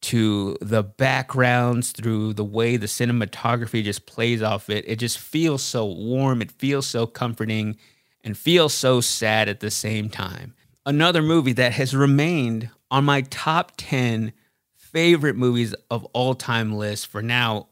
[0.00, 4.84] to the backgrounds through the way the cinematography just plays off it.
[4.88, 7.76] It just feels so warm, it feels so comforting,
[8.24, 10.54] and feels so sad at the same time.
[10.86, 14.32] Another movie that has remained on my top 10
[14.74, 17.68] favorite movies of all time list for now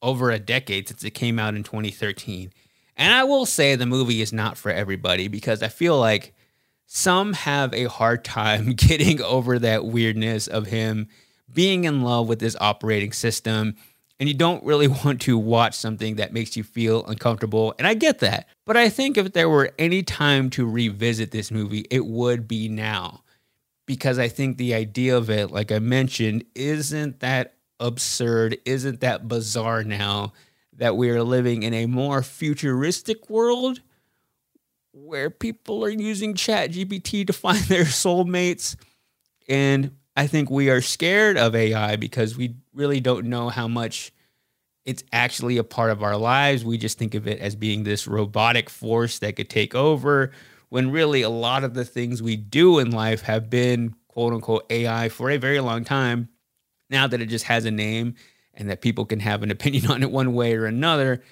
[0.00, 2.52] over a decade since it came out in 2013.
[2.96, 6.34] And I will say the movie is not for everybody because I feel like
[6.86, 11.08] some have a hard time getting over that weirdness of him
[11.52, 13.76] being in love with this operating system
[14.20, 17.74] and you don't really want to watch something that makes you feel uncomfortable.
[17.78, 18.48] And I get that.
[18.64, 22.68] But I think if there were any time to revisit this movie, it would be
[22.68, 23.22] now.
[23.86, 29.28] Because I think the idea of it, like I mentioned, isn't that absurd, isn't that
[29.28, 30.32] bizarre now
[30.72, 33.80] that we are living in a more futuristic world
[34.94, 38.76] where people are using Chat GPT to find their soulmates.
[39.48, 44.12] And I think we are scared of AI because we really don't know how much
[44.84, 46.64] it's actually a part of our lives.
[46.64, 50.30] We just think of it as being this robotic force that could take over,
[50.68, 54.66] when really a lot of the things we do in life have been quote unquote
[54.70, 56.28] AI for a very long time.
[56.90, 58.14] Now that it just has a name
[58.52, 61.22] and that people can have an opinion on it one way or another,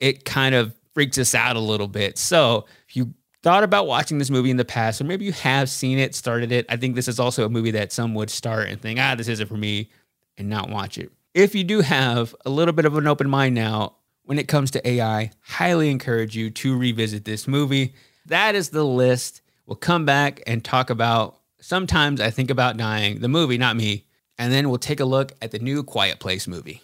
[0.00, 2.18] it kind of freaks us out a little bit.
[2.18, 5.98] So you thought about watching this movie in the past, or maybe you have seen
[5.98, 6.66] it, started it.
[6.68, 9.28] I think this is also a movie that some would start and think, ah, this
[9.28, 9.90] isn't for me,
[10.38, 11.12] and not watch it.
[11.34, 14.70] If you do have a little bit of an open mind now when it comes
[14.72, 17.94] to AI, highly encourage you to revisit this movie.
[18.26, 19.42] That is the list.
[19.66, 24.04] We'll come back and talk about Sometimes I Think About Dying, the movie, not me.
[24.38, 26.82] And then we'll take a look at the new Quiet Place movie.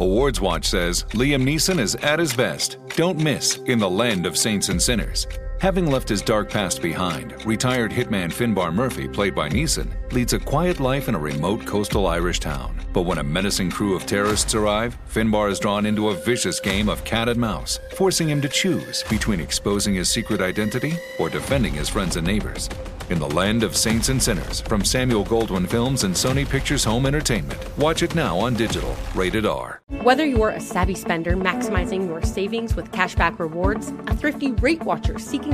[0.00, 2.78] Awards Watch says Liam Neeson is at his best.
[2.96, 5.26] Don't miss In the Land of Saints and Sinners.
[5.64, 10.38] Having left his dark past behind, retired hitman Finbar Murphy, played by Neeson, leads a
[10.38, 12.78] quiet life in a remote coastal Irish town.
[12.92, 16.90] But when a menacing crew of terrorists arrive, Finbar is drawn into a vicious game
[16.90, 21.72] of cat and mouse, forcing him to choose between exposing his secret identity or defending
[21.72, 22.68] his friends and neighbors
[23.10, 27.06] in the land of saints and sinners from Samuel Goldwyn Films and Sony Pictures Home
[27.06, 27.60] Entertainment.
[27.78, 29.82] Watch it now on digital, rated R.
[30.02, 35.18] Whether you're a savvy spender maximizing your savings with cashback rewards, a thrifty rate watcher
[35.18, 35.53] seeking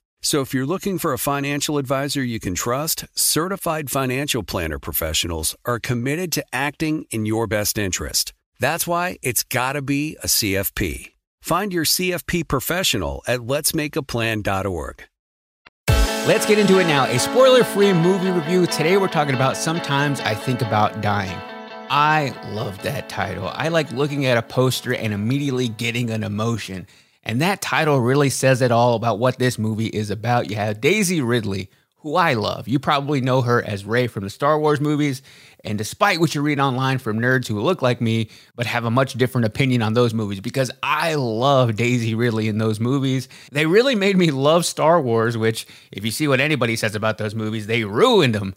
[0.23, 5.55] So if you're looking for a financial advisor you can trust, certified financial planner professionals
[5.65, 8.31] are committed to acting in your best interest.
[8.59, 11.13] That's why it's got to be a CFP.
[11.41, 15.03] Find your CFP professional at letsmakeaplan.org.
[16.27, 17.05] Let's get into it now.
[17.05, 18.67] A spoiler free movie review.
[18.67, 21.35] Today we're talking about Sometimes I Think About Dying.
[21.89, 23.49] I love that title.
[23.55, 26.85] I like looking at a poster and immediately getting an emotion.
[27.23, 30.49] And that title really says it all about what this movie is about.
[30.49, 32.67] You have Daisy Ridley, who I love.
[32.67, 35.21] You probably know her as Rey from the Star Wars movies.
[35.63, 38.89] And despite what you read online from nerds who look like me, but have a
[38.89, 43.29] much different opinion on those movies, because I love Daisy Ridley in those movies.
[43.51, 47.19] They really made me love Star Wars, which, if you see what anybody says about
[47.19, 48.55] those movies, they ruined them.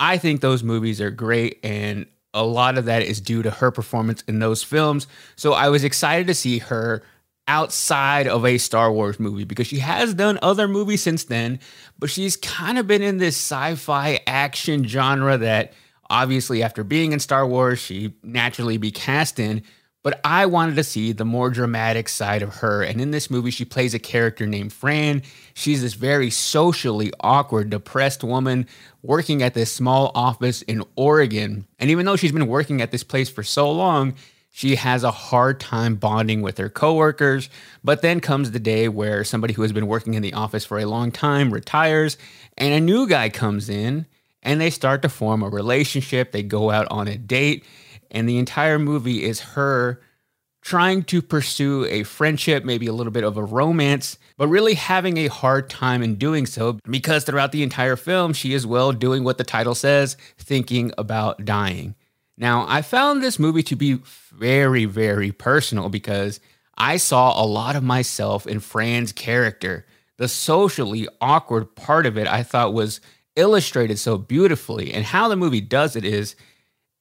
[0.00, 1.60] I think those movies are great.
[1.62, 5.06] And a lot of that is due to her performance in those films.
[5.36, 7.04] So I was excited to see her
[7.50, 11.58] outside of a Star Wars movie because she has done other movies since then,
[11.98, 15.72] but she's kind of been in this sci fi action genre that
[16.08, 19.64] obviously, after being in Star Wars, she naturally be cast in.
[20.04, 22.82] But I wanted to see the more dramatic side of her.
[22.82, 25.20] And in this movie, she plays a character named Fran.
[25.52, 28.66] She's this very socially awkward, depressed woman
[29.02, 31.66] working at this small office in Oregon.
[31.80, 34.14] And even though she's been working at this place for so long,
[34.50, 37.48] She has a hard time bonding with her coworkers,
[37.84, 40.78] but then comes the day where somebody who has been working in the office for
[40.78, 42.18] a long time retires
[42.58, 44.06] and a new guy comes in
[44.42, 46.32] and they start to form a relationship.
[46.32, 47.64] They go out on a date,
[48.10, 50.00] and the entire movie is her
[50.62, 55.16] trying to pursue a friendship, maybe a little bit of a romance, but really having
[55.16, 59.24] a hard time in doing so because throughout the entire film, she is well doing
[59.24, 61.94] what the title says, thinking about dying.
[62.40, 63.98] Now, I found this movie to be
[64.32, 66.40] very, very personal because
[66.78, 69.84] I saw a lot of myself in Fran's character.
[70.16, 73.02] The socially awkward part of it I thought was
[73.36, 74.90] illustrated so beautifully.
[74.94, 76.34] And how the movie does it is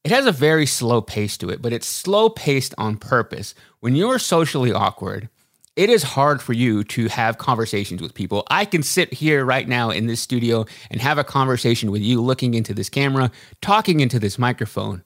[0.03, 3.55] it has a very slow pace to it, but it's slow paced on purpose.
[3.79, 5.29] When you're socially awkward,
[5.77, 8.45] it is hard for you to have conversations with people.
[8.51, 12.21] I can sit here right now in this studio and have a conversation with you
[12.21, 13.31] looking into this camera,
[13.61, 15.01] talking into this microphone.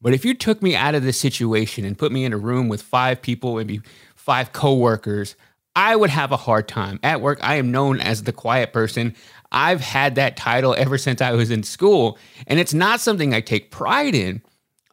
[0.00, 2.68] But if you took me out of this situation and put me in a room
[2.68, 3.80] with five people, maybe
[4.14, 5.36] five coworkers,
[5.74, 6.98] I would have a hard time.
[7.02, 9.14] At work, I am known as the quiet person.
[9.52, 13.40] I've had that title ever since I was in school, and it's not something I
[13.40, 14.42] take pride in.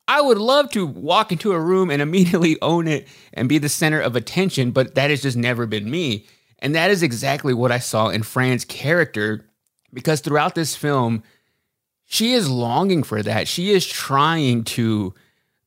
[0.08, 3.70] I would love to walk into a room and immediately own it and be the
[3.70, 6.28] center of attention, but that has just never been me.
[6.60, 9.46] And that is exactly what I saw in Fran's character
[9.94, 11.24] because throughout this film,
[12.06, 13.48] she is longing for that.
[13.48, 15.14] She is trying to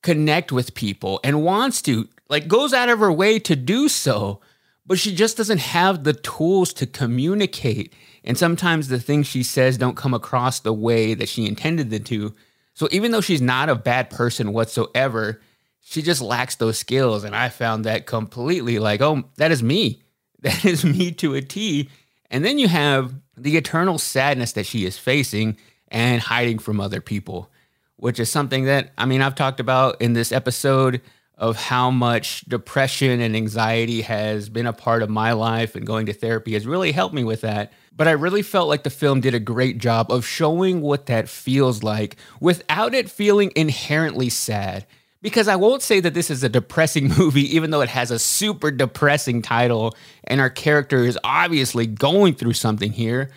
[0.02, 4.40] connect with people and wants to, like, goes out of her way to do so,
[4.86, 7.92] but she just doesn't have the tools to communicate.
[8.22, 12.04] And sometimes the things she says don't come across the way that she intended them
[12.04, 12.34] to.
[12.74, 15.40] So even though she's not a bad person whatsoever,
[15.80, 17.24] she just lacks those skills.
[17.24, 20.02] And I found that completely like, oh, that is me.
[20.40, 21.88] That is me to a T.
[22.30, 25.56] And then you have the eternal sadness that she is facing
[25.88, 27.50] and hiding from other people,
[27.96, 31.00] which is something that, I mean, I've talked about in this episode
[31.38, 36.06] of how much depression and anxiety has been a part of my life and going
[36.06, 37.72] to therapy has really helped me with that.
[37.94, 41.28] But I really felt like the film did a great job of showing what that
[41.28, 44.86] feels like without it feeling inherently sad.
[45.22, 48.18] Because I won't say that this is a depressing movie, even though it has a
[48.18, 53.30] super depressing title and our character is obviously going through something here.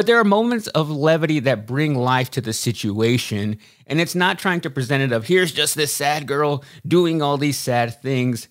[0.00, 3.58] But there are moments of levity that bring life to the situation.
[3.86, 7.36] And it's not trying to present it of here's just this sad girl doing all
[7.36, 8.48] these sad things.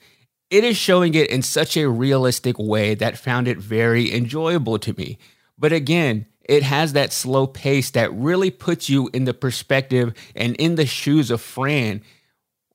[0.52, 4.94] It is showing it in such a realistic way that found it very enjoyable to
[4.94, 5.18] me.
[5.58, 10.56] But again, it has that slow pace that really puts you in the perspective and
[10.58, 12.04] in the shoes of Fran.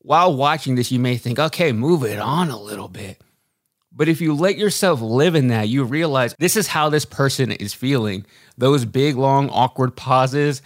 [0.00, 3.22] While watching this, you may think, okay, move it on a little bit.
[3.96, 7.52] But if you let yourself live in that, you realize this is how this person
[7.52, 8.26] is feeling.
[8.58, 10.62] Those big, long, awkward pauses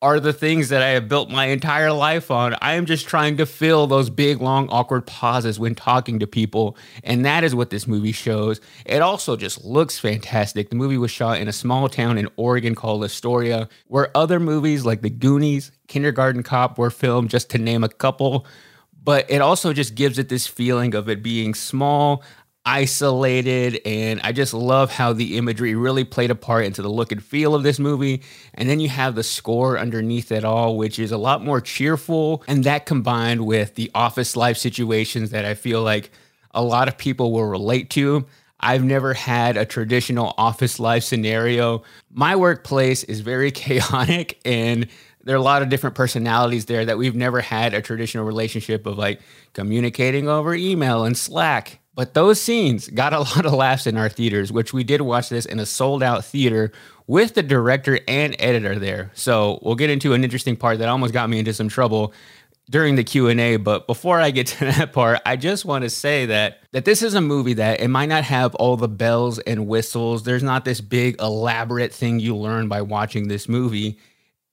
[0.00, 2.56] are the things that I have built my entire life on.
[2.62, 6.76] I am just trying to fill those big, long, awkward pauses when talking to people.
[7.02, 8.60] And that is what this movie shows.
[8.86, 10.70] It also just looks fantastic.
[10.70, 14.84] The movie was shot in a small town in Oregon called Astoria, where other movies
[14.84, 18.46] like The Goonies, Kindergarten Cop were filmed, just to name a couple.
[19.02, 22.22] But it also just gives it this feeling of it being small,
[22.68, 27.12] isolated and I just love how the imagery really played a part into the look
[27.12, 28.22] and feel of this movie.
[28.52, 32.44] And then you have the score underneath it all, which is a lot more cheerful.
[32.46, 36.10] And that combined with the office life situations that I feel like
[36.50, 38.26] a lot of people will relate to.
[38.60, 41.84] I've never had a traditional office life scenario.
[42.10, 44.88] My workplace is very chaotic and
[45.24, 48.86] there are a lot of different personalities there that we've never had a traditional relationship
[48.86, 49.20] of like
[49.54, 54.08] communicating over email and Slack but those scenes got a lot of laughs in our
[54.08, 56.70] theaters, which we did watch this in a sold out theater
[57.08, 59.10] with the director and editor there.
[59.14, 62.14] So we'll get into an interesting part that almost got me into some trouble
[62.70, 66.26] during the Q&A, but before I get to that part, I just want to say
[66.26, 69.66] that that this is a movie that it might not have all the bells and
[69.66, 70.22] whistles.
[70.22, 73.98] There's not this big elaborate thing you learn by watching this movie.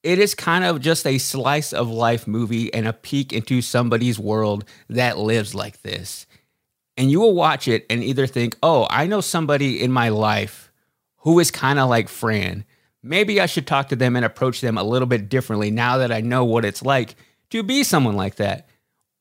[0.01, 4.17] It is kind of just a slice of life movie and a peek into somebody's
[4.17, 6.25] world that lives like this
[6.97, 10.71] and you will watch it and either think, oh, I know somebody in my life
[11.19, 12.65] who is kind of like Fran.
[13.03, 16.11] Maybe I should talk to them and approach them a little bit differently now that
[16.11, 17.15] I know what it's like
[17.51, 18.67] to be someone like that.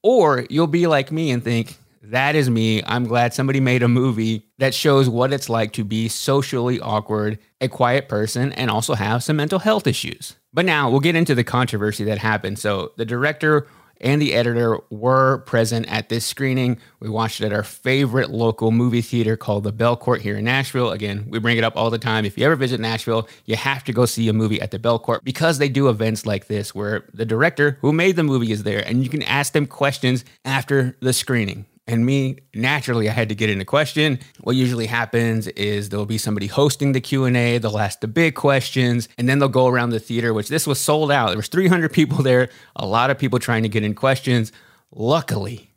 [0.03, 2.83] Or you'll be like me and think, that is me.
[2.85, 7.39] I'm glad somebody made a movie that shows what it's like to be socially awkward,
[7.61, 10.37] a quiet person, and also have some mental health issues.
[10.53, 12.59] But now we'll get into the controversy that happened.
[12.59, 13.67] So the director
[14.01, 16.79] and the editor were present at this screening.
[17.01, 20.91] We watched it at our favorite local movie theater called the Belcourt here in Nashville.
[20.91, 22.25] Again, we bring it up all the time.
[22.25, 25.25] If you ever visit Nashville, you have to go see a movie at the Belcourt
[25.25, 28.87] because they do events like this where the director who made the movie is there
[28.87, 33.35] and you can ask them questions after the screening and me naturally i had to
[33.35, 34.19] get in a question.
[34.41, 39.09] What usually happens is there'll be somebody hosting the q&a they'll ask the big questions
[39.19, 41.29] and then they'll go around the theater which this was sold out.
[41.29, 44.53] There was 300 people there a lot of people trying to get in questions.
[44.93, 45.71] Luckily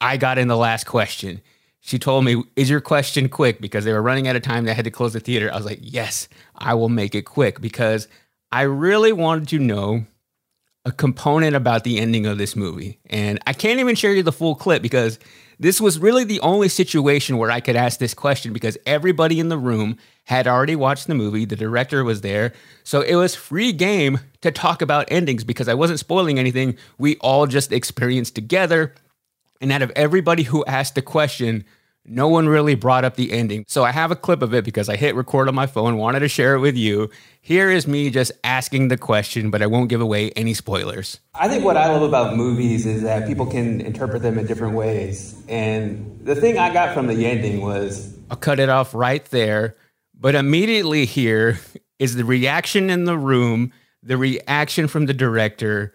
[0.00, 1.40] i got in the last question.
[1.80, 3.60] She told me is your question quick?
[3.60, 5.50] Because they were running out of time they had to close the theater.
[5.52, 8.08] I was like yes i will make it quick because
[8.50, 10.06] i really wanted to know
[10.84, 12.98] a component about the ending of this movie.
[13.06, 15.18] And I can't even share you the full clip because
[15.62, 19.48] this was really the only situation where I could ask this question because everybody in
[19.48, 21.44] the room had already watched the movie.
[21.44, 22.52] The director was there.
[22.82, 26.76] So it was free game to talk about endings because I wasn't spoiling anything.
[26.98, 28.92] We all just experienced together.
[29.60, 31.64] And out of everybody who asked the question,
[32.04, 33.64] no one really brought up the ending.
[33.68, 36.20] So I have a clip of it because I hit record on my phone, wanted
[36.20, 37.10] to share it with you.
[37.40, 41.20] Here is me just asking the question, but I won't give away any spoilers.
[41.34, 44.74] I think what I love about movies is that people can interpret them in different
[44.74, 45.40] ways.
[45.48, 49.76] And the thing I got from the ending was I'll cut it off right there.
[50.18, 51.58] But immediately here
[51.98, 53.72] is the reaction in the room,
[54.02, 55.92] the reaction from the director,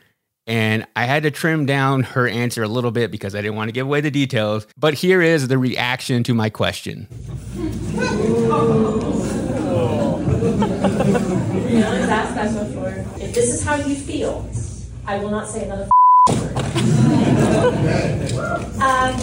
[0.47, 3.67] and I had to trim down her answer a little bit because I didn't want
[3.67, 4.65] to give away the details.
[4.77, 7.07] But here is the reaction to my question.
[12.07, 12.87] that special for?
[13.21, 14.49] If this is how you feel,
[15.05, 15.89] I will not say another
[16.29, 16.55] word.
[18.81, 19.15] um,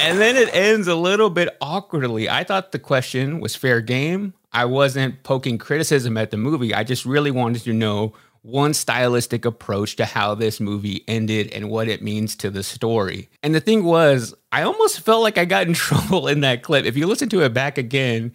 [0.00, 2.28] and then it ends a little bit awkwardly.
[2.28, 4.32] I thought the question was fair game.
[4.52, 6.74] I wasn't poking criticism at the movie.
[6.74, 11.68] I just really wanted to know one stylistic approach to how this movie ended and
[11.68, 13.28] what it means to the story.
[13.42, 16.84] And the thing was, I almost felt like I got in trouble in that clip.
[16.84, 18.32] If you listen to it back again,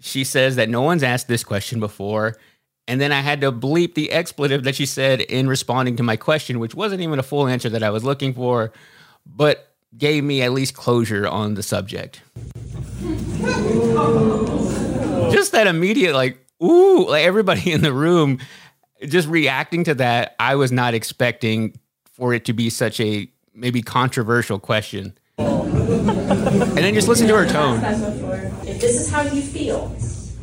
[0.00, 2.36] she says that no one's asked this question before.
[2.88, 6.16] And then I had to bleep the expletive that she said in responding to my
[6.16, 8.72] question, which wasn't even a full answer that I was looking for,
[9.24, 12.22] but gave me at least closure on the subject.
[15.32, 18.38] just that immediate, like, ooh, like everybody in the room
[19.06, 20.34] just reacting to that.
[20.38, 21.74] I was not expecting
[22.12, 25.14] for it to be such a maybe controversial question.
[25.38, 27.80] and then just listen to her tone.
[28.66, 29.94] If this is how you feel,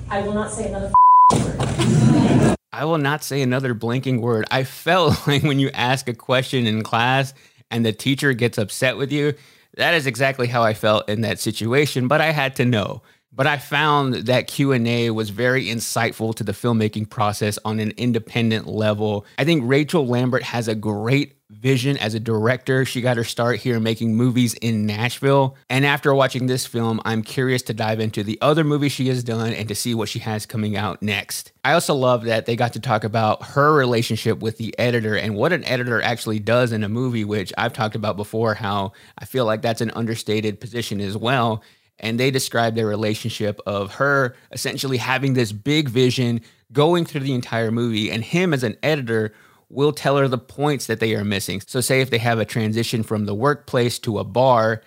[0.10, 0.92] I will not say another
[1.32, 2.56] word.
[2.74, 4.46] I will not say another blinking word.
[4.52, 7.34] I felt like when you ask a question in class
[7.72, 9.34] and the teacher gets upset with you,
[9.76, 13.02] that is exactly how I felt in that situation, but I had to know
[13.32, 18.68] but I found that Q&A was very insightful to the filmmaking process on an independent
[18.68, 19.26] level.
[19.38, 22.86] I think Rachel Lambert has a great vision as a director.
[22.86, 25.56] She got her start here making movies in Nashville.
[25.70, 29.24] And after watching this film, I'm curious to dive into the other movies she has
[29.24, 31.52] done and to see what she has coming out next.
[31.66, 35.36] I also love that they got to talk about her relationship with the editor and
[35.36, 39.26] what an editor actually does in a movie, which I've talked about before, how I
[39.26, 41.64] feel like that's an understated position as well
[42.00, 46.42] and they describe their relationship of her essentially having this big vision
[46.72, 49.34] going through the entire movie and him as an editor
[49.70, 51.62] will tell her the points that they are missing.
[51.66, 54.82] So say if they have a transition from the workplace to a bar,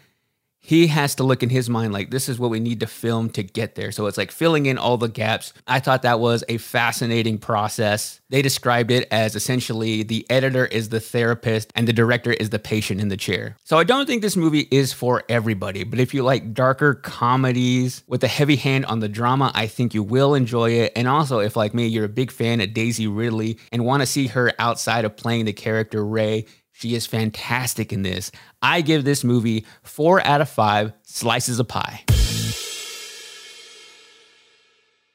[0.65, 3.29] he has to look in his mind like this is what we need to film
[3.31, 3.91] to get there.
[3.91, 5.53] So it's like filling in all the gaps.
[5.67, 8.21] I thought that was a fascinating process.
[8.31, 12.61] They described it as essentially the editor is the therapist and the director is the
[12.61, 13.57] patient in the chair.
[13.65, 18.05] So I don't think this movie is for everybody, but if you like darker comedies
[18.07, 20.93] with a heavy hand on the drama, I think you will enjoy it.
[20.95, 24.07] And also, if like me, you're a big fan of Daisy Ridley and want to
[24.07, 26.47] see her outside of playing the character Rey,
[26.83, 28.33] she is fantastic in this.
[28.61, 32.03] I give this movie four out of five slices of pie.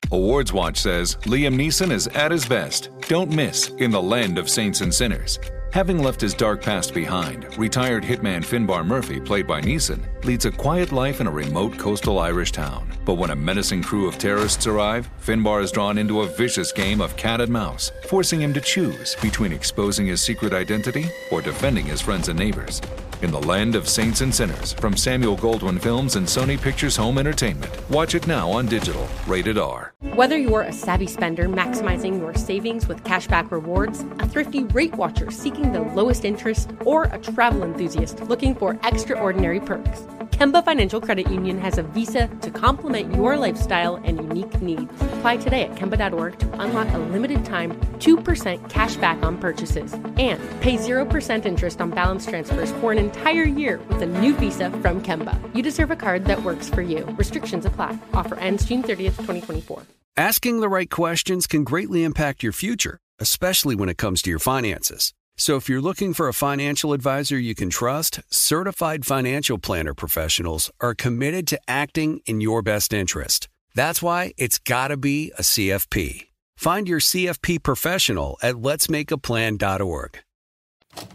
[0.10, 2.90] Awards Watch says Liam Neeson is at his best.
[3.10, 5.40] Don't miss in the land of saints and sinners.
[5.74, 10.52] Having left his dark past behind, retired hitman Finbar Murphy, played by Neeson, leads a
[10.52, 12.90] quiet life in a remote coastal Irish town.
[13.04, 17.02] But when a menacing crew of terrorists arrive, Finbar is drawn into a vicious game
[17.02, 21.86] of cat and mouse, forcing him to choose between exposing his secret identity or defending
[21.86, 22.82] his friends and neighbors.
[23.22, 27.18] In the Land of Saints and Sinners from Samuel Goldwyn Films and Sony Pictures Home
[27.18, 27.72] Entertainment.
[27.90, 29.08] Watch it now on digital.
[29.26, 29.94] Rated R.
[30.14, 35.32] Whether you're a savvy spender maximizing your savings with cashback rewards, a thrifty rate watcher
[35.32, 40.08] seeking the lowest interest, or a travel enthusiast looking for extraordinary perks,
[40.38, 44.94] Kemba Financial Credit Union has a visa to complement your lifestyle and unique needs.
[45.02, 50.40] Apply today at Kemba.org to unlock a limited time 2% cash back on purchases and
[50.62, 55.02] pay 0% interest on balance transfers for an entire year with a new visa from
[55.02, 55.36] Kemba.
[55.56, 57.06] You deserve a card that works for you.
[57.18, 57.98] Restrictions apply.
[58.14, 59.84] Offer ends June 30th, 2024.
[60.18, 64.40] Asking the right questions can greatly impact your future, especially when it comes to your
[64.40, 65.14] finances.
[65.40, 70.72] So if you're looking for a financial advisor you can trust, certified financial planner professionals
[70.82, 73.48] are committed to acting in your best interest.
[73.76, 76.30] That's why it's got to be a CFP.
[76.56, 80.20] Find your CFP professional at letsmakeaplan.org.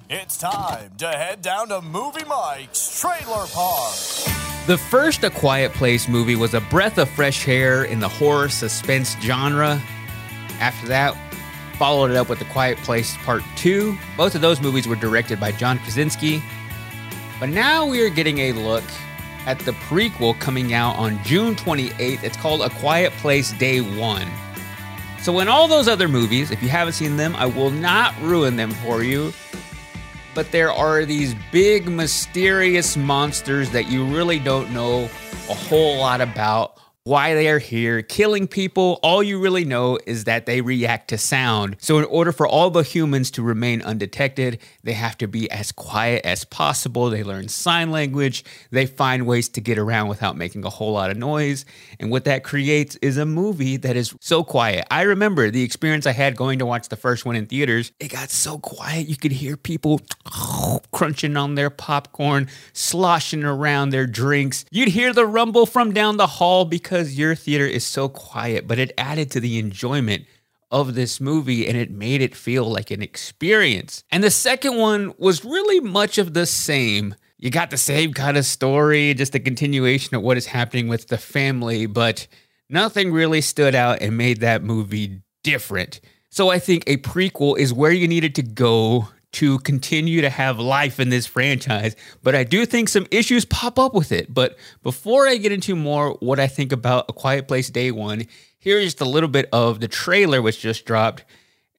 [0.09, 3.95] It's time to head down to Movie Mike's Trailer Park.
[4.67, 8.49] The first A Quiet Place movie was a breath of fresh air in the horror
[8.49, 9.81] suspense genre.
[10.61, 11.17] After that,
[11.79, 13.97] followed it up with The Quiet Place Part 2.
[14.17, 16.43] Both of those movies were directed by John Krasinski.
[17.41, 18.85] But now we are getting a look
[19.47, 22.23] at the prequel coming out on June 28th.
[22.23, 24.27] It's called A Quiet Place Day 1.
[25.21, 28.57] So, in all those other movies, if you haven't seen them, I will not ruin
[28.57, 29.33] them for you.
[30.35, 35.05] But there are these big, mysterious monsters that you really don't know
[35.51, 39.01] a whole lot about why they are here, killing people.
[39.03, 41.77] All you really know is that they react to sound.
[41.81, 45.73] So, in order for all the humans to remain undetected, they have to be as
[45.73, 47.11] quiet as possible.
[47.11, 51.11] They learn sign language, they find ways to get around without making a whole lot
[51.11, 51.65] of noise.
[51.99, 54.87] And what that creates is a movie that is so quiet.
[54.91, 57.91] I remember the experience I had going to watch the first one in theaters.
[57.99, 60.01] It got so quiet, you could hear people
[60.93, 64.65] crunching on their popcorn, sloshing around their drinks.
[64.71, 68.69] You'd hear the rumble from down the hall because because your theater is so quiet,
[68.69, 70.27] but it added to the enjoyment
[70.71, 74.05] of this movie and it made it feel like an experience.
[74.11, 77.15] And the second one was really much of the same.
[77.39, 81.09] You got the same kind of story, just a continuation of what is happening with
[81.09, 82.27] the family, but
[82.69, 85.99] nothing really stood out and made that movie different.
[86.29, 90.59] So I think a prequel is where you needed to go to continue to have
[90.59, 94.33] life in this franchise, but I do think some issues pop up with it.
[94.33, 98.27] But before I get into more what I think about A Quiet Place Day One,
[98.59, 101.25] here's just a little bit of the trailer which just dropped.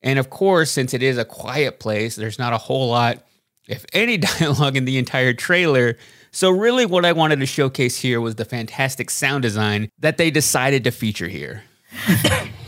[0.01, 3.23] And of course, since it is a quiet place, there's not a whole lot,
[3.67, 5.97] if any, dialogue in the entire trailer.
[6.31, 10.31] So, really, what I wanted to showcase here was the fantastic sound design that they
[10.31, 11.63] decided to feature here.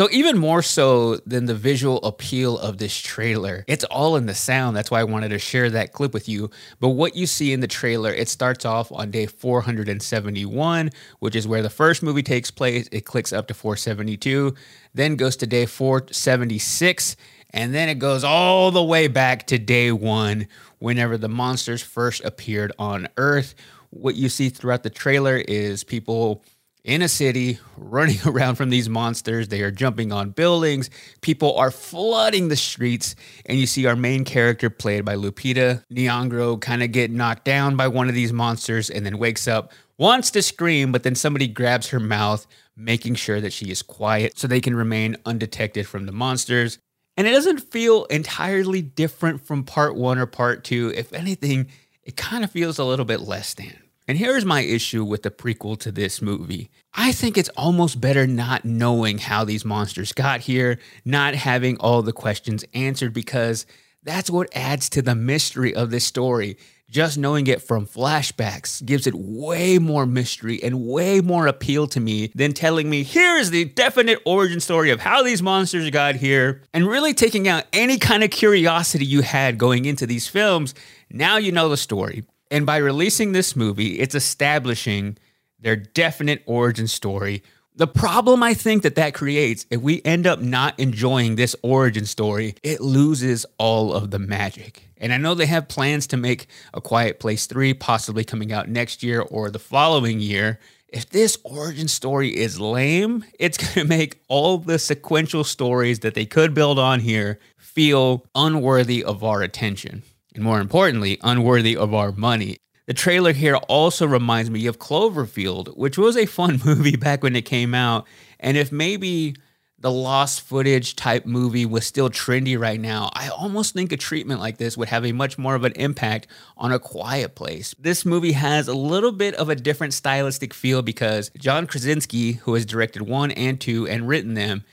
[0.00, 4.34] So even more so than the visual appeal of this trailer, it's all in the
[4.34, 4.74] sound.
[4.74, 6.48] That's why I wanted to share that clip with you.
[6.78, 10.88] But what you see in the trailer, it starts off on day 471,
[11.18, 12.88] which is where the first movie takes place.
[12.90, 14.54] It clicks up to 472,
[14.94, 17.16] then goes to day 476,
[17.50, 20.48] and then it goes all the way back to day 1
[20.78, 23.54] whenever the monsters first appeared on Earth.
[23.90, 26.42] What you see throughout the trailer is people
[26.84, 29.48] in a city running around from these monsters.
[29.48, 30.90] They are jumping on buildings.
[31.20, 33.14] People are flooding the streets.
[33.46, 37.76] And you see our main character, played by Lupita Nyong'o, kind of get knocked down
[37.76, 41.46] by one of these monsters and then wakes up, wants to scream, but then somebody
[41.46, 46.06] grabs her mouth, making sure that she is quiet so they can remain undetected from
[46.06, 46.78] the monsters.
[47.16, 50.92] And it doesn't feel entirely different from part one or part two.
[50.96, 51.68] If anything,
[52.02, 53.89] it kind of feels a little bit less than.
[54.10, 56.68] And here's my issue with the prequel to this movie.
[56.92, 62.02] I think it's almost better not knowing how these monsters got here, not having all
[62.02, 63.66] the questions answered, because
[64.02, 66.56] that's what adds to the mystery of this story.
[66.90, 72.00] Just knowing it from flashbacks gives it way more mystery and way more appeal to
[72.00, 76.62] me than telling me, here's the definite origin story of how these monsters got here,
[76.74, 80.74] and really taking out any kind of curiosity you had going into these films.
[81.12, 82.24] Now you know the story.
[82.50, 85.16] And by releasing this movie, it's establishing
[85.58, 87.42] their definite origin story.
[87.76, 92.04] The problem I think that that creates, if we end up not enjoying this origin
[92.04, 94.88] story, it loses all of the magic.
[94.98, 98.68] And I know they have plans to make A Quiet Place 3 possibly coming out
[98.68, 100.58] next year or the following year.
[100.88, 106.14] If this origin story is lame, it's going to make all the sequential stories that
[106.14, 110.02] they could build on here feel unworthy of our attention.
[110.34, 112.58] And more importantly, unworthy of our money.
[112.86, 117.36] The trailer here also reminds me of Cloverfield, which was a fun movie back when
[117.36, 118.06] it came out.
[118.40, 119.36] And if maybe
[119.78, 124.40] the lost footage type movie was still trendy right now, I almost think a treatment
[124.40, 126.26] like this would have a much more of an impact
[126.56, 127.74] on a quiet place.
[127.78, 132.54] This movie has a little bit of a different stylistic feel because John Krasinski, who
[132.54, 134.64] has directed one and two and written them,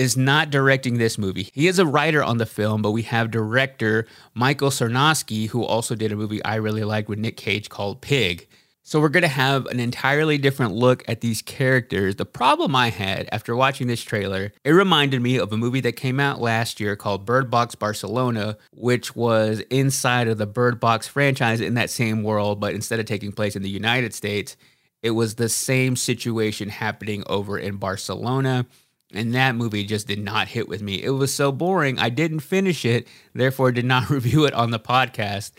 [0.00, 1.50] is not directing this movie.
[1.52, 5.94] He is a writer on the film, but we have director Michael Sarnoski, who also
[5.94, 8.48] did a movie I really liked with Nick Cage called Pig.
[8.82, 12.16] So we're going to have an entirely different look at these characters.
[12.16, 15.92] The problem I had after watching this trailer, it reminded me of a movie that
[15.92, 21.08] came out last year called Bird Box Barcelona, which was inside of the Bird Box
[21.08, 24.56] franchise in that same world, but instead of taking place in the United States,
[25.02, 28.64] it was the same situation happening over in Barcelona.
[29.12, 31.02] And that movie just did not hit with me.
[31.02, 31.98] It was so boring.
[31.98, 35.52] I didn't finish it, therefore, did not review it on the podcast.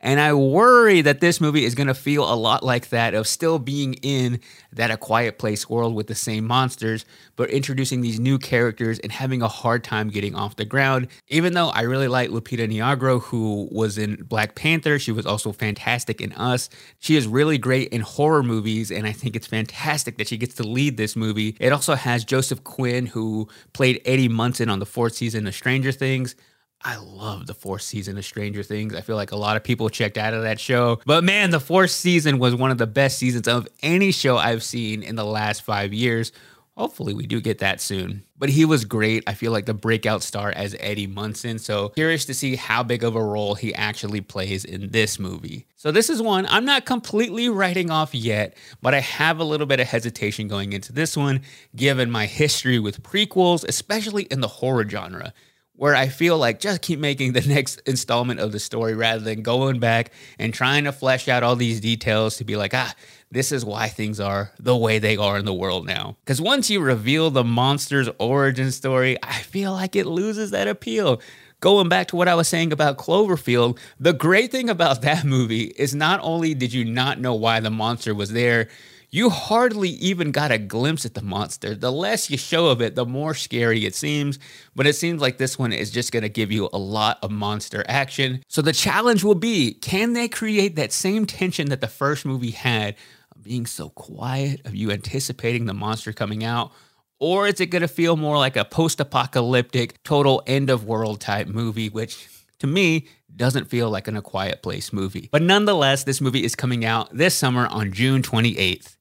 [0.00, 3.26] And I worry that this movie is going to feel a lot like that of
[3.26, 4.38] still being in
[4.72, 9.10] that A Quiet Place world with the same monsters, but introducing these new characters and
[9.10, 11.08] having a hard time getting off the ground.
[11.28, 15.50] Even though I really like Lupita Nyong'o, who was in Black Panther, she was also
[15.50, 16.70] fantastic in Us.
[17.00, 20.54] She is really great in horror movies, and I think it's fantastic that she gets
[20.56, 21.56] to lead this movie.
[21.58, 25.90] It also has Joseph Quinn, who played Eddie Munson on the fourth season of Stranger
[25.90, 26.36] Things.
[26.82, 28.94] I love the fourth season of Stranger Things.
[28.94, 31.00] I feel like a lot of people checked out of that show.
[31.04, 34.62] But man, the fourth season was one of the best seasons of any show I've
[34.62, 36.30] seen in the last five years.
[36.76, 38.22] Hopefully, we do get that soon.
[38.38, 39.24] But he was great.
[39.26, 41.58] I feel like the breakout star as Eddie Munson.
[41.58, 45.66] So, curious to see how big of a role he actually plays in this movie.
[45.74, 49.66] So, this is one I'm not completely writing off yet, but I have a little
[49.66, 51.42] bit of hesitation going into this one,
[51.74, 55.34] given my history with prequels, especially in the horror genre
[55.78, 59.42] where I feel like just keep making the next installment of the story rather than
[59.42, 62.92] going back and trying to flesh out all these details to be like, ah,
[63.30, 66.16] this is why things are the way they are in the world now.
[66.24, 71.22] Because once you reveal the monster's origin story, I feel like it loses that appeal.
[71.60, 75.72] Going back to what I was saying about Cloverfield, the great thing about that movie
[75.76, 78.68] is not only did you not know why the monster was there,
[79.10, 81.74] you hardly even got a glimpse at the monster.
[81.74, 84.38] The less you show of it, the more scary it seems.
[84.74, 87.30] But it seems like this one is just going to give you a lot of
[87.30, 88.42] monster action.
[88.48, 92.50] So the challenge will be can they create that same tension that the first movie
[92.50, 92.96] had
[93.34, 96.72] of being so quiet, of you anticipating the monster coming out?
[97.18, 101.20] Or is it going to feel more like a post apocalyptic, total end of world
[101.20, 102.28] type movie, which
[102.58, 105.28] to me doesn't feel like an A Quiet Place movie.
[105.30, 108.96] But nonetheless, this movie is coming out this summer on June 28th.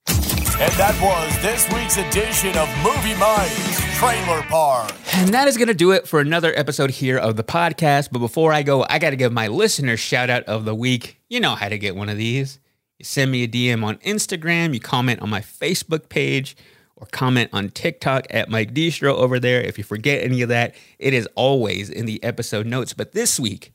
[0.59, 4.91] And that was this week's edition of Movie Mike's Trailer Park.
[5.13, 8.09] And that is going to do it for another episode here of the podcast.
[8.11, 11.21] But before I go, I got to give my listeners shout out of the week.
[11.29, 12.59] You know how to get one of these.
[12.97, 16.57] You send me a DM on Instagram, you comment on my Facebook page,
[16.97, 19.61] or comment on TikTok at Mike Deestro over there.
[19.61, 22.93] If you forget any of that, it is always in the episode notes.
[22.93, 23.71] But this week,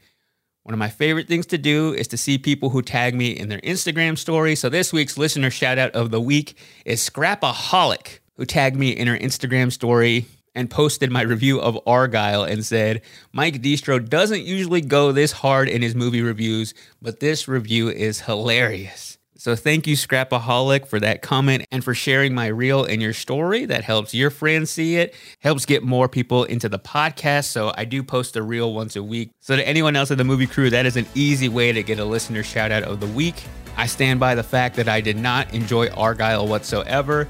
[0.64, 3.48] one of my favorite things to do is to see people who tag me in
[3.48, 4.54] their Instagram story.
[4.54, 9.08] So this week's listener shout out of the week is Scrapaholic, who tagged me in
[9.08, 13.02] her Instagram story and posted my review of Argylle and said,
[13.32, 18.20] Mike Deestro doesn't usually go this hard in his movie reviews, but this review is
[18.20, 19.18] hilarious.
[19.42, 23.64] So thank you, Scrapaholic, for that comment and for sharing my reel and your story.
[23.64, 27.46] That helps your friends see it, helps get more people into the podcast.
[27.46, 29.32] So I do post a reel once a week.
[29.40, 31.98] So to anyone else in the movie crew, that is an easy way to get
[31.98, 33.42] a listener shout out of the week.
[33.76, 37.26] I stand by the fact that I did not enjoy Argylle whatsoever.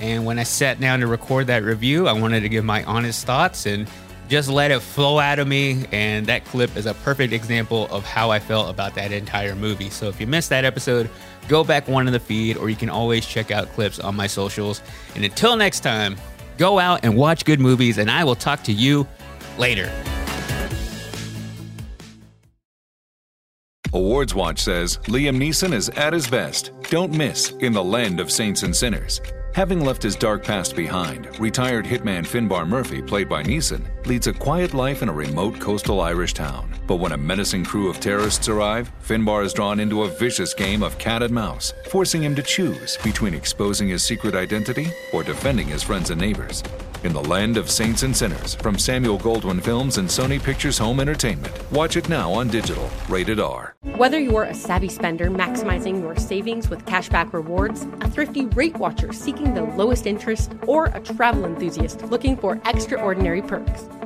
[0.00, 3.24] And when I sat down to record that review, I wanted to give my honest
[3.24, 3.88] thoughts and
[4.28, 5.84] just let it flow out of me.
[5.92, 9.90] And that clip is a perfect example of how I felt about that entire movie.
[9.90, 11.10] So if you missed that episode,
[11.48, 14.26] go back one in the feed, or you can always check out clips on my
[14.26, 14.82] socials.
[15.14, 16.16] And until next time,
[16.58, 19.06] go out and watch good movies, and I will talk to you
[19.58, 19.92] later.
[23.92, 26.72] Awards Watch says Liam Neeson is at his best.
[26.90, 29.20] Don't miss in the land of saints and sinners.
[29.54, 34.32] Having left his dark past behind, retired hitman Finbar Murphy, played by Neeson, leads a
[34.32, 36.68] quiet life in a remote coastal Irish town.
[36.88, 40.82] But when a menacing crew of terrorists arrive, Finbar is drawn into a vicious game
[40.82, 45.68] of cat and mouse, forcing him to choose between exposing his secret identity or defending
[45.68, 46.64] his friends and neighbors.
[47.04, 51.00] In the Land of Saints and Sinners from Samuel Goldwyn Films and Sony Pictures Home
[51.00, 51.52] Entertainment.
[51.70, 52.90] Watch it now on digital.
[53.08, 53.76] Rated R.
[53.96, 59.12] Whether you're a savvy spender maximizing your savings with cashback rewards, a thrifty rate watcher
[59.12, 63.84] seeking the lowest interest, or a travel enthusiast looking for extraordinary perks,